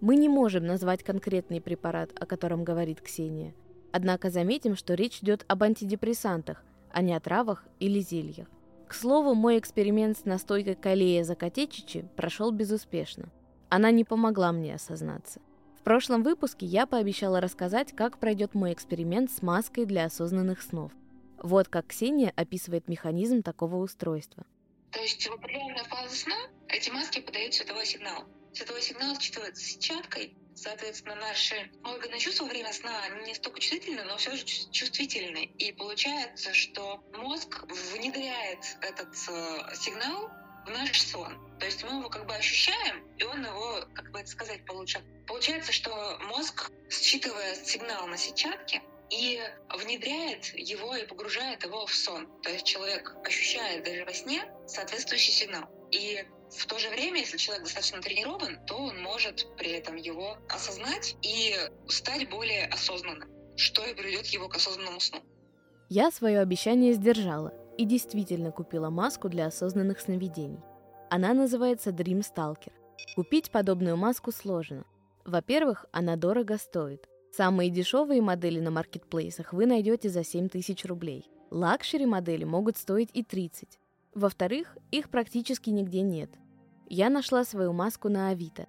Мы 0.00 0.16
не 0.16 0.28
можем 0.28 0.66
назвать 0.66 1.04
конкретный 1.04 1.60
препарат, 1.60 2.10
о 2.18 2.26
котором 2.26 2.64
говорит 2.64 3.00
Ксения. 3.02 3.54
Однако 3.92 4.30
заметим, 4.30 4.76
что 4.76 4.94
речь 4.94 5.18
идет 5.18 5.44
об 5.48 5.62
антидепрессантах, 5.62 6.64
а 6.90 7.02
не 7.02 7.14
о 7.14 7.20
травах 7.20 7.64
или 7.80 8.00
зельях. 8.00 8.48
К 8.88 8.94
слову, 8.94 9.34
мой 9.34 9.58
эксперимент 9.58 10.18
с 10.18 10.24
настойкой 10.24 10.74
калея 10.74 11.22
закатечичи 11.22 12.08
прошел 12.16 12.50
безуспешно. 12.50 13.30
Она 13.68 13.90
не 13.90 14.04
помогла 14.04 14.52
мне 14.52 14.74
осознаться. 14.74 15.40
В 15.78 15.82
прошлом 15.82 16.22
выпуске 16.22 16.66
я 16.66 16.86
пообещала 16.86 17.40
рассказать, 17.40 17.94
как 17.94 18.18
пройдет 18.18 18.54
мой 18.54 18.72
эксперимент 18.72 19.30
с 19.30 19.42
маской 19.42 19.86
для 19.86 20.06
осознанных 20.06 20.60
снов. 20.60 20.92
Вот 21.40 21.68
как 21.68 21.88
Ксения 21.88 22.32
описывает 22.36 22.86
механизм 22.88 23.42
такого 23.42 23.76
устройства. 23.76 24.44
То 24.92 25.00
есть 25.00 25.26
в 25.26 25.32
определенную 25.32 25.84
фазу 25.86 26.14
сна 26.14 26.36
эти 26.68 26.90
маски 26.90 27.20
подают 27.20 27.54
световой 27.54 27.86
сигнал. 27.86 28.24
Световой 28.52 28.82
сигнал 28.82 29.16
считывается 29.16 29.62
сетчаткой, 29.62 30.36
соответственно, 30.54 31.14
наши 31.14 31.70
органы 31.84 32.18
чувств 32.18 32.40
во 32.40 32.46
время 32.46 32.72
сна 32.72 33.08
не 33.24 33.34
столько 33.34 33.60
чувствительны, 33.60 34.04
но 34.04 34.16
все 34.16 34.36
же 34.36 34.44
чувствительны. 34.44 35.44
И 35.58 35.72
получается, 35.72 36.52
что 36.52 37.02
мозг 37.14 37.64
внедряет 37.94 38.76
этот 38.82 39.14
э, 39.28 39.74
сигнал 39.76 40.28
в 40.66 40.70
наш 40.70 41.00
сон. 41.00 41.38
То 41.58 41.66
есть 41.66 41.82
мы 41.84 42.00
его 42.00 42.08
как 42.10 42.26
бы 42.26 42.34
ощущаем, 42.34 43.04
и 43.16 43.24
он 43.24 43.44
его, 43.44 43.86
как 43.94 44.10
бы 44.10 44.20
это 44.20 44.28
сказать 44.28 44.66
получше. 44.66 45.00
Получается, 45.26 45.72
что 45.72 46.18
мозг 46.28 46.70
считывает 46.90 47.66
сигнал 47.66 48.06
на 48.08 48.16
сетчатке 48.16 48.82
и 49.10 49.40
внедряет 49.68 50.46
его 50.54 50.94
и 50.94 51.06
погружает 51.06 51.64
его 51.64 51.86
в 51.86 51.94
сон. 51.94 52.28
То 52.42 52.50
есть 52.50 52.64
человек 52.64 53.14
ощущает 53.24 53.84
даже 53.84 54.04
во 54.04 54.12
сне 54.12 54.42
соответствующий 54.66 55.32
сигнал. 55.32 55.64
И 55.90 56.24
в 56.50 56.66
то 56.66 56.78
же 56.78 56.88
время, 56.90 57.20
если 57.20 57.36
человек 57.36 57.64
достаточно 57.64 58.00
тренирован, 58.00 58.64
то 58.66 58.76
он 58.76 59.00
может 59.02 59.46
при 59.56 59.70
этом 59.72 59.96
его 59.96 60.36
осознать 60.48 61.16
и 61.22 61.54
стать 61.88 62.28
более 62.28 62.66
осознанным, 62.66 63.28
что 63.56 63.84
и 63.84 63.94
приведет 63.94 64.26
его 64.26 64.48
к 64.48 64.56
осознанному 64.56 65.00
сну. 65.00 65.22
Я 65.88 66.10
свое 66.10 66.40
обещание 66.40 66.92
сдержала 66.92 67.52
и 67.76 67.84
действительно 67.84 68.52
купила 68.52 68.90
маску 68.90 69.28
для 69.28 69.46
осознанных 69.46 70.00
сновидений. 70.00 70.60
Она 71.08 71.34
называется 71.34 71.90
Dream 71.90 72.22
Stalker. 72.22 72.72
Купить 73.16 73.50
подобную 73.50 73.96
маску 73.96 74.30
сложно. 74.30 74.84
Во-первых, 75.24 75.86
она 75.90 76.16
дорого 76.16 76.58
стоит. 76.58 77.08
Самые 77.32 77.70
дешевые 77.70 78.20
модели 78.20 78.58
на 78.60 78.70
маркетплейсах 78.70 79.52
вы 79.52 79.66
найдете 79.66 80.08
за 80.08 80.24
7 80.24 80.48
тысяч 80.48 80.84
рублей. 80.84 81.30
Luxury 81.50 82.04
модели 82.04 82.44
могут 82.44 82.76
стоить 82.76 83.10
и 83.12 83.22
30. 83.22 83.78
Во-вторых, 84.14 84.76
их 84.90 85.10
практически 85.10 85.70
нигде 85.70 86.00
нет. 86.00 86.30
Я 86.88 87.08
нашла 87.08 87.44
свою 87.44 87.72
маску 87.72 88.08
на 88.08 88.30
Авито. 88.30 88.66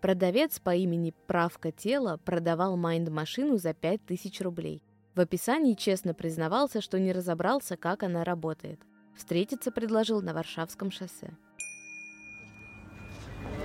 Продавец 0.00 0.58
по 0.58 0.74
имени 0.74 1.14
Правка 1.28 1.70
Тела 1.70 2.16
продавал 2.24 2.76
mind-машину 2.76 3.56
за 3.56 3.72
5000 3.72 4.40
рублей. 4.40 4.82
В 5.14 5.20
описании 5.20 5.74
честно 5.74 6.12
признавался, 6.12 6.80
что 6.80 6.98
не 6.98 7.12
разобрался, 7.12 7.76
как 7.76 8.02
она 8.02 8.24
работает. 8.24 8.80
Встретиться 9.16 9.70
предложил 9.70 10.20
на 10.20 10.34
Варшавском 10.34 10.90
шоссе. 10.90 11.36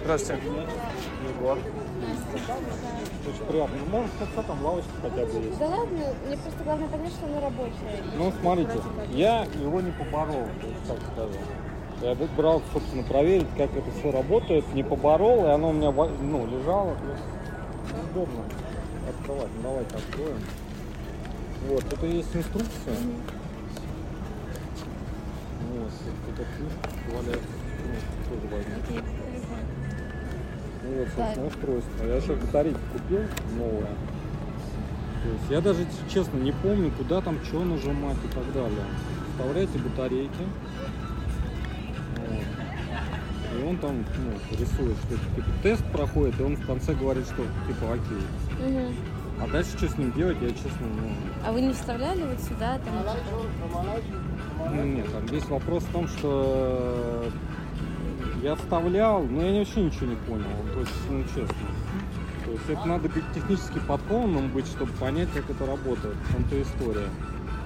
Здравствуйте. 0.07 0.43
Егор. 1.27 1.57
Очень 3.27 3.45
приятно. 3.45 3.77
Ну, 3.77 3.97
может, 3.97 4.11
хотя 4.17 4.47
там 4.47 4.65
лавочка 4.65 4.89
хотя 5.01 5.25
бы 5.25 5.43
есть. 5.43 5.59
Да 5.59 5.67
ладно, 5.67 5.99
мне 6.25 6.37
просто 6.37 6.63
главное 6.63 6.87
понять, 6.87 7.11
что 7.11 7.25
она 7.25 7.41
рабочая. 7.41 8.03
Ну, 8.15 8.33
смотрите, 8.39 8.71
я 9.09 9.43
его 9.61 9.81
не 9.81 9.91
поборол, 9.91 10.47
так 10.87 10.97
скажу. 11.11 11.37
Я 12.01 12.15
брал, 12.37 12.61
собственно, 12.71 13.03
проверить, 13.03 13.47
как 13.57 13.69
это 13.75 13.91
все 13.99 14.11
работает, 14.13 14.73
не 14.73 14.83
поборол, 14.83 15.45
и 15.45 15.49
оно 15.49 15.71
у 15.71 15.73
меня 15.73 15.91
ну, 15.91 16.47
лежало. 16.47 16.95
Удобно 18.09 18.45
открывать. 19.09 19.49
Ну, 19.57 19.63
давайте 19.63 19.95
откроем. 19.97 20.39
Вот, 21.67 21.83
это 21.83 22.05
есть 22.05 22.33
инструкция. 22.33 22.93
Mm-hmm. 22.93 23.21
Вот, 25.73 25.91
эта 26.31 26.45
книжка 26.55 26.89
валяется. 27.13 27.57
Ну, 27.83 28.35
тоже 28.35 28.55
возьму. 28.55 29.16
Вот, 30.87 31.07
собственно, 31.15 31.47
устройство. 31.47 32.05
Я 32.05 32.15
еще 32.15 32.35
батарейки 32.35 32.79
купил 32.93 33.19
новое. 33.57 33.95
То 35.23 35.29
есть 35.33 35.49
я 35.49 35.61
даже, 35.61 35.85
честно, 36.09 36.37
не 36.37 36.51
помню, 36.51 36.91
куда 36.97 37.21
там 37.21 37.37
что 37.43 37.63
нажимать 37.63 38.17
и 38.23 38.27
так 38.33 38.53
далее. 38.53 38.85
Вставляете 39.31 39.77
батарейки. 39.79 40.31
Вот. 42.15 43.59
И 43.59 43.63
он 43.63 43.77
там 43.77 44.05
ну, 44.17 44.57
рисует, 44.57 44.95
что 44.97 45.15
типа, 45.35 45.47
тест 45.63 45.83
проходит, 45.91 46.39
и 46.39 46.43
он 46.43 46.55
в 46.55 46.65
конце 46.65 46.93
говорит, 46.93 47.25
что 47.25 47.43
типа 47.67 47.93
окей. 47.93 48.23
Угу. 48.65 48.93
А 49.39 49.47
дальше 49.47 49.77
что 49.77 49.89
с 49.89 49.97
ним 49.97 50.11
делать, 50.13 50.37
я 50.41 50.49
честно 50.49 50.85
не... 50.85 51.15
А 51.45 51.51
вы 51.51 51.61
не 51.61 51.73
вставляли 51.73 52.23
вот 52.23 52.39
сюда? 52.39 52.79
Там... 52.79 52.95
Ну, 54.73 54.83
нет, 54.83 55.11
там 55.11 55.25
весь 55.27 55.45
вопрос 55.45 55.83
в 55.83 55.91
том, 55.91 56.07
что 56.07 57.25
я 58.41 58.55
вставлял, 58.55 59.23
но 59.23 59.43
я 59.43 59.59
вообще 59.59 59.81
ничего 59.83 60.07
не 60.07 60.15
понял, 60.15 60.45
то 60.73 60.79
есть, 60.79 60.91
ну 61.09 61.23
честно. 61.23 61.67
То 62.45 62.51
есть 62.51 62.69
это 62.69 62.85
надо 62.85 63.09
быть 63.09 63.23
технически 63.33 63.79
подкованным 63.79 64.49
быть, 64.51 64.67
чтобы 64.67 64.91
понять, 64.93 65.29
как 65.33 65.49
это 65.49 65.65
работает. 65.65 66.15
В 66.15 66.33
том-то 66.33 66.61
история. 66.61 67.09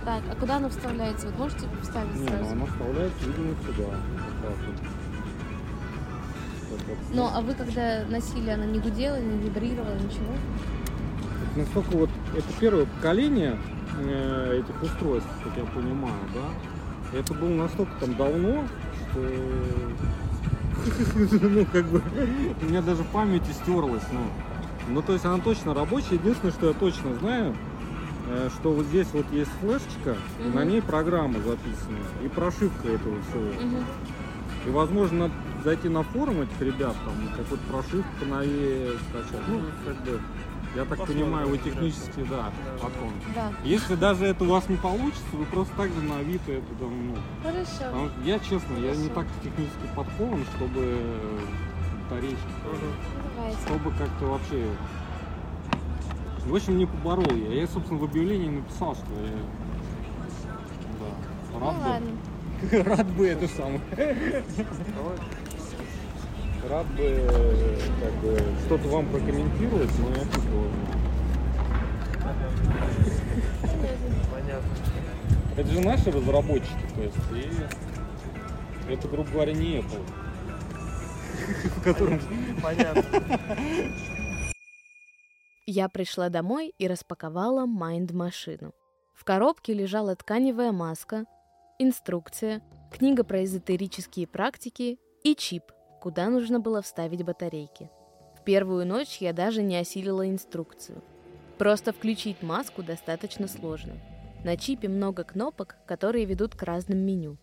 Так, 0.03 0.23
а 0.31 0.36
куда 0.36 0.57
оно 0.57 0.69
вставляется? 0.69 1.27
Вот 1.27 1.38
можете 1.38 1.67
вставить 1.84 2.15
Не, 2.15 2.27
сразу? 2.27 2.43
ну 2.43 2.51
оно 2.51 2.65
вставляется, 2.65 3.25
видимо, 3.27 3.55
сюда. 3.62 3.89
Вот. 4.41 4.77
Ну, 7.13 7.29
а 7.31 7.41
вы 7.41 7.53
когда 7.53 8.03
носили, 8.10 8.49
она 8.49 8.65
не 8.65 8.79
гудела, 8.79 9.19
не 9.19 9.38
вибрировала, 9.38 9.93
ничего? 9.95 10.34
Насколько 11.55 11.97
вот 11.97 12.10
это 12.36 12.47
первое 12.60 12.86
поколение 12.86 13.57
э, 13.99 14.62
этих 14.63 14.81
устройств, 14.81 15.29
как 15.43 15.57
я 15.57 15.65
понимаю, 15.65 16.15
да, 16.34 17.17
это 17.19 17.34
было 17.34 17.49
настолько 17.49 17.91
там 17.99 18.15
давно, 18.15 18.63
что 19.12 19.19
ну, 21.41 21.65
как 21.71 21.85
бы, 21.85 22.01
у 22.61 22.65
меня 22.65 22.81
даже 22.81 23.03
память 23.03 23.43
стерлась, 23.63 24.03
ну. 24.11 24.21
Ну, 24.87 25.01
то 25.01 25.13
есть 25.13 25.25
она 25.25 25.37
точно 25.37 25.73
рабочая. 25.73 26.15
Единственное, 26.15 26.51
что 26.51 26.67
я 26.67 26.73
точно 26.73 27.15
знаю, 27.15 27.55
э, 28.27 28.49
что 28.59 28.73
вот 28.73 28.85
здесь 28.87 29.07
вот 29.13 29.25
есть 29.31 29.51
флешечка, 29.59 30.17
угу. 30.39 30.57
на 30.57 30.65
ней 30.65 30.81
программа 30.81 31.39
записана 31.39 31.97
и 32.23 32.27
прошивка 32.27 32.87
этого 32.87 33.21
всего. 33.21 33.67
Угу. 33.67 33.83
И, 34.67 34.69
возможно, 34.69 35.17
надо 35.19 35.33
зайти 35.63 35.89
на 35.89 36.03
форум 36.03 36.41
этих 36.41 36.59
ребят, 36.61 36.95
там, 37.05 37.15
какую-то 37.35 37.65
прошивку 37.67 38.25
новее 38.25 38.91
скачать. 39.09 39.47
Ну, 39.47 39.61
как 39.85 40.03
бы, 40.03 40.19
я 40.75 40.86
так 40.86 40.99
Посмотрим, 40.99 41.25
понимаю, 41.25 41.49
вы 41.49 41.57
технически, 41.57 42.23
да, 42.29 42.51
потом. 42.81 43.12
Да. 43.36 43.51
Если 43.63 43.95
даже 43.95 44.25
это 44.25 44.45
у 44.45 44.47
вас 44.47 44.69
не 44.69 44.77
получится, 44.77 45.23
вы 45.34 45.45
просто 45.45 45.73
так 45.75 45.91
же 45.91 46.01
на 46.01 46.19
Авито 46.19 46.53
это 46.53 46.75
там, 46.79 47.07
ну. 47.10 47.15
Хорошо. 47.43 48.10
я 48.23 48.39
честно, 48.39 48.75
Хорошо. 48.75 48.86
я 48.86 48.95
не 48.95 49.10
так 49.10 49.25
технически 49.43 49.89
подкован, 49.95 50.45
чтобы. 50.55 50.97
Давайте. 52.10 52.38
Чтобы 53.65 53.91
как-то 53.91 54.25
вообще. 54.25 54.65
В 56.45 56.55
общем, 56.55 56.77
не 56.77 56.86
поборол 56.86 57.36
я. 57.36 57.53
Я, 57.62 57.67
собственно, 57.67 57.99
в 57.99 58.03
объявлении 58.03 58.49
написал, 58.49 58.95
что 58.95 59.05
я. 59.21 59.38
Да. 60.99 61.60
Рад 61.60 61.75
ну, 61.75 61.81
бы. 61.81 61.89
Ладно. 61.89 62.12
Рад 62.95 63.07
бы 63.12 63.27
это 63.27 63.47
самое 63.47 63.81
рад 66.71 66.88
бы, 66.95 67.77
как 68.01 68.13
бы 68.21 68.39
что-то 68.65 68.88
вам 68.88 69.05
прокомментировать, 69.10 69.91
но 69.99 70.10
я 70.10 70.23
тут 70.23 70.43
Понятно. 74.31 74.69
Это 75.57 75.69
же 75.69 75.81
наши 75.81 76.12
разработчики, 76.12 76.86
то 76.95 77.01
есть, 77.01 77.17
и 77.36 78.91
это, 78.91 79.07
грубо 79.10 79.29
говоря, 79.29 79.53
не 79.53 79.79
Apple. 79.79 80.05
В 81.77 81.84
котором... 81.84 82.19
Понятно. 82.63 83.03
Я 85.65 85.89
пришла 85.89 86.29
домой 86.29 86.73
и 86.77 86.88
распаковала 86.88 87.65
майнд-машину. 87.65 88.73
В 89.13 89.25
коробке 89.25 89.73
лежала 89.73 90.15
тканевая 90.15 90.71
маска, 90.71 91.25
инструкция, 91.79 92.62
книга 92.91 93.23
про 93.23 93.43
эзотерические 93.43 94.27
практики 94.27 94.99
и 95.23 95.36
чип– 95.36 95.63
куда 96.01 96.29
нужно 96.29 96.59
было 96.59 96.81
вставить 96.81 97.23
батарейки. 97.23 97.89
В 98.35 98.43
первую 98.43 98.87
ночь 98.87 99.17
я 99.19 99.33
даже 99.33 99.61
не 99.61 99.77
осилила 99.77 100.27
инструкцию. 100.27 101.03
Просто 101.59 101.93
включить 101.93 102.41
маску 102.41 102.81
достаточно 102.81 103.47
сложно. 103.47 103.93
На 104.43 104.57
чипе 104.57 104.89
много 104.89 105.23
кнопок, 105.23 105.75
которые 105.85 106.25
ведут 106.25 106.55
к 106.55 106.63
разным 106.63 106.97
меню. 106.97 107.37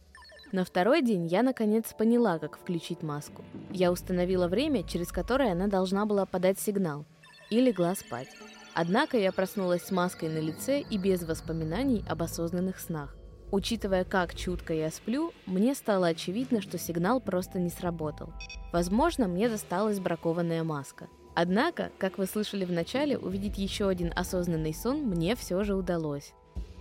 На 0.50 0.64
второй 0.64 1.02
день 1.02 1.26
я 1.26 1.44
наконец 1.44 1.94
поняла, 1.96 2.40
как 2.40 2.58
включить 2.58 3.04
маску. 3.04 3.44
Я 3.70 3.92
установила 3.92 4.48
время, 4.48 4.82
через 4.82 5.12
которое 5.12 5.52
она 5.52 5.68
должна 5.68 6.04
была 6.04 6.26
подать 6.26 6.58
сигнал, 6.58 7.04
и 7.50 7.60
легла 7.60 7.94
спать. 7.94 8.28
Однако 8.74 9.18
я 9.18 9.30
проснулась 9.30 9.84
с 9.84 9.92
маской 9.92 10.28
на 10.28 10.38
лице 10.38 10.80
и 10.80 10.98
без 10.98 11.22
воспоминаний 11.22 12.04
об 12.08 12.22
осознанных 12.22 12.80
снах. 12.80 13.17
Учитывая, 13.50 14.04
как 14.04 14.34
чутко 14.34 14.74
я 14.74 14.90
сплю, 14.90 15.32
мне 15.46 15.74
стало 15.74 16.08
очевидно, 16.08 16.60
что 16.60 16.76
сигнал 16.76 17.18
просто 17.18 17.58
не 17.58 17.70
сработал. 17.70 18.32
Возможно, 18.72 19.26
мне 19.26 19.48
досталась 19.48 20.00
бракованная 20.00 20.62
маска. 20.64 21.08
Однако, 21.34 21.90
как 21.98 22.18
вы 22.18 22.26
слышали 22.26 22.64
в 22.64 22.72
начале, 22.72 23.16
увидеть 23.16 23.56
еще 23.56 23.88
один 23.88 24.12
осознанный 24.14 24.74
сон 24.74 25.02
мне 25.02 25.34
все 25.34 25.64
же 25.64 25.74
удалось. 25.74 26.34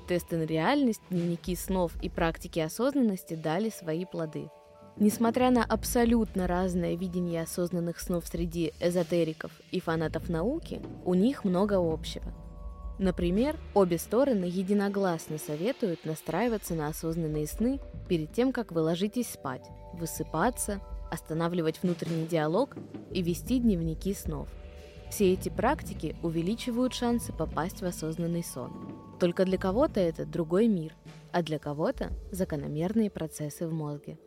Тесты 0.10 0.36
на 0.36 0.44
реальность, 0.44 1.02
дневники 1.10 1.56
снов 1.56 1.92
и 2.02 2.10
практики 2.10 2.60
осознанности 2.60 3.36
дали 3.36 3.70
свои 3.70 4.04
плоды. 4.04 4.50
Несмотря 4.98 5.52
на 5.52 5.64
абсолютно 5.64 6.48
разное 6.48 6.96
видение 6.96 7.44
осознанных 7.44 8.00
снов 8.00 8.26
среди 8.28 8.74
эзотериков 8.82 9.52
и 9.72 9.80
фанатов 9.80 10.28
науки, 10.28 10.82
у 11.06 11.14
них 11.14 11.44
много 11.44 11.76
общего– 11.76 12.34
Например, 13.00 13.60
обе 13.76 14.00
стороны 14.00 14.46
единогласно 14.46 15.38
советуют 15.38 16.04
настраиваться 16.06 16.74
на 16.74 16.88
осознанные 16.88 17.46
сны 17.46 17.80
перед 18.08 18.34
тем, 18.34 18.52
как 18.52 18.72
вы 18.72 18.82
ложитесь 18.82 19.30
спать, 19.30 19.66
высыпаться, 19.94 20.82
останавливать 21.12 21.82
внутренний 21.84 22.26
диалог 22.26 22.76
и 23.12 23.22
вести 23.22 23.60
дневники 23.60 24.14
снов. 24.14 24.50
Все 25.12 25.32
эти 25.32 25.50
практики 25.50 26.16
увеличивают 26.24 26.94
шансы 26.94 27.32
попасть 27.32 27.82
в 27.82 27.86
осознанный 27.86 28.44
сон. 28.44 28.72
Только 29.20 29.46
для 29.46 29.58
кого-то 29.58 30.00
это 30.00 30.26
другой 30.26 30.68
мир, 30.68 30.94
а 31.32 31.44
для 31.44 31.60
кого-то 31.60 32.12
закономерные 32.32 33.10
процессы 33.10 33.68
в 33.68 33.74
мозге. 33.74 34.18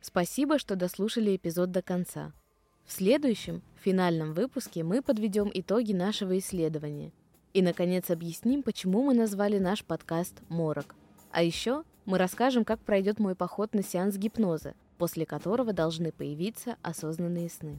Спасибо, 0.00 0.58
что 0.58 0.76
дослушали 0.76 1.36
эпизод 1.36 1.72
до 1.72 1.82
конца. 1.82 2.32
В 2.90 2.92
следующем, 2.92 3.62
финальном 3.84 4.34
выпуске 4.34 4.82
мы 4.82 5.00
подведем 5.00 5.48
итоги 5.54 5.92
нашего 5.92 6.36
исследования 6.40 7.12
и, 7.54 7.62
наконец, 7.62 8.10
объясним, 8.10 8.64
почему 8.64 9.04
мы 9.04 9.14
назвали 9.14 9.58
наш 9.58 9.84
подкаст 9.84 10.42
«Морок». 10.48 10.96
А 11.30 11.44
еще 11.44 11.84
мы 12.04 12.18
расскажем, 12.18 12.64
как 12.64 12.80
пройдет 12.80 13.20
мой 13.20 13.36
поход 13.36 13.74
на 13.74 13.84
сеанс 13.84 14.16
гипноза, 14.16 14.74
после 14.98 15.24
которого 15.24 15.72
должны 15.72 16.10
появиться 16.10 16.78
осознанные 16.82 17.48
сны. 17.48 17.78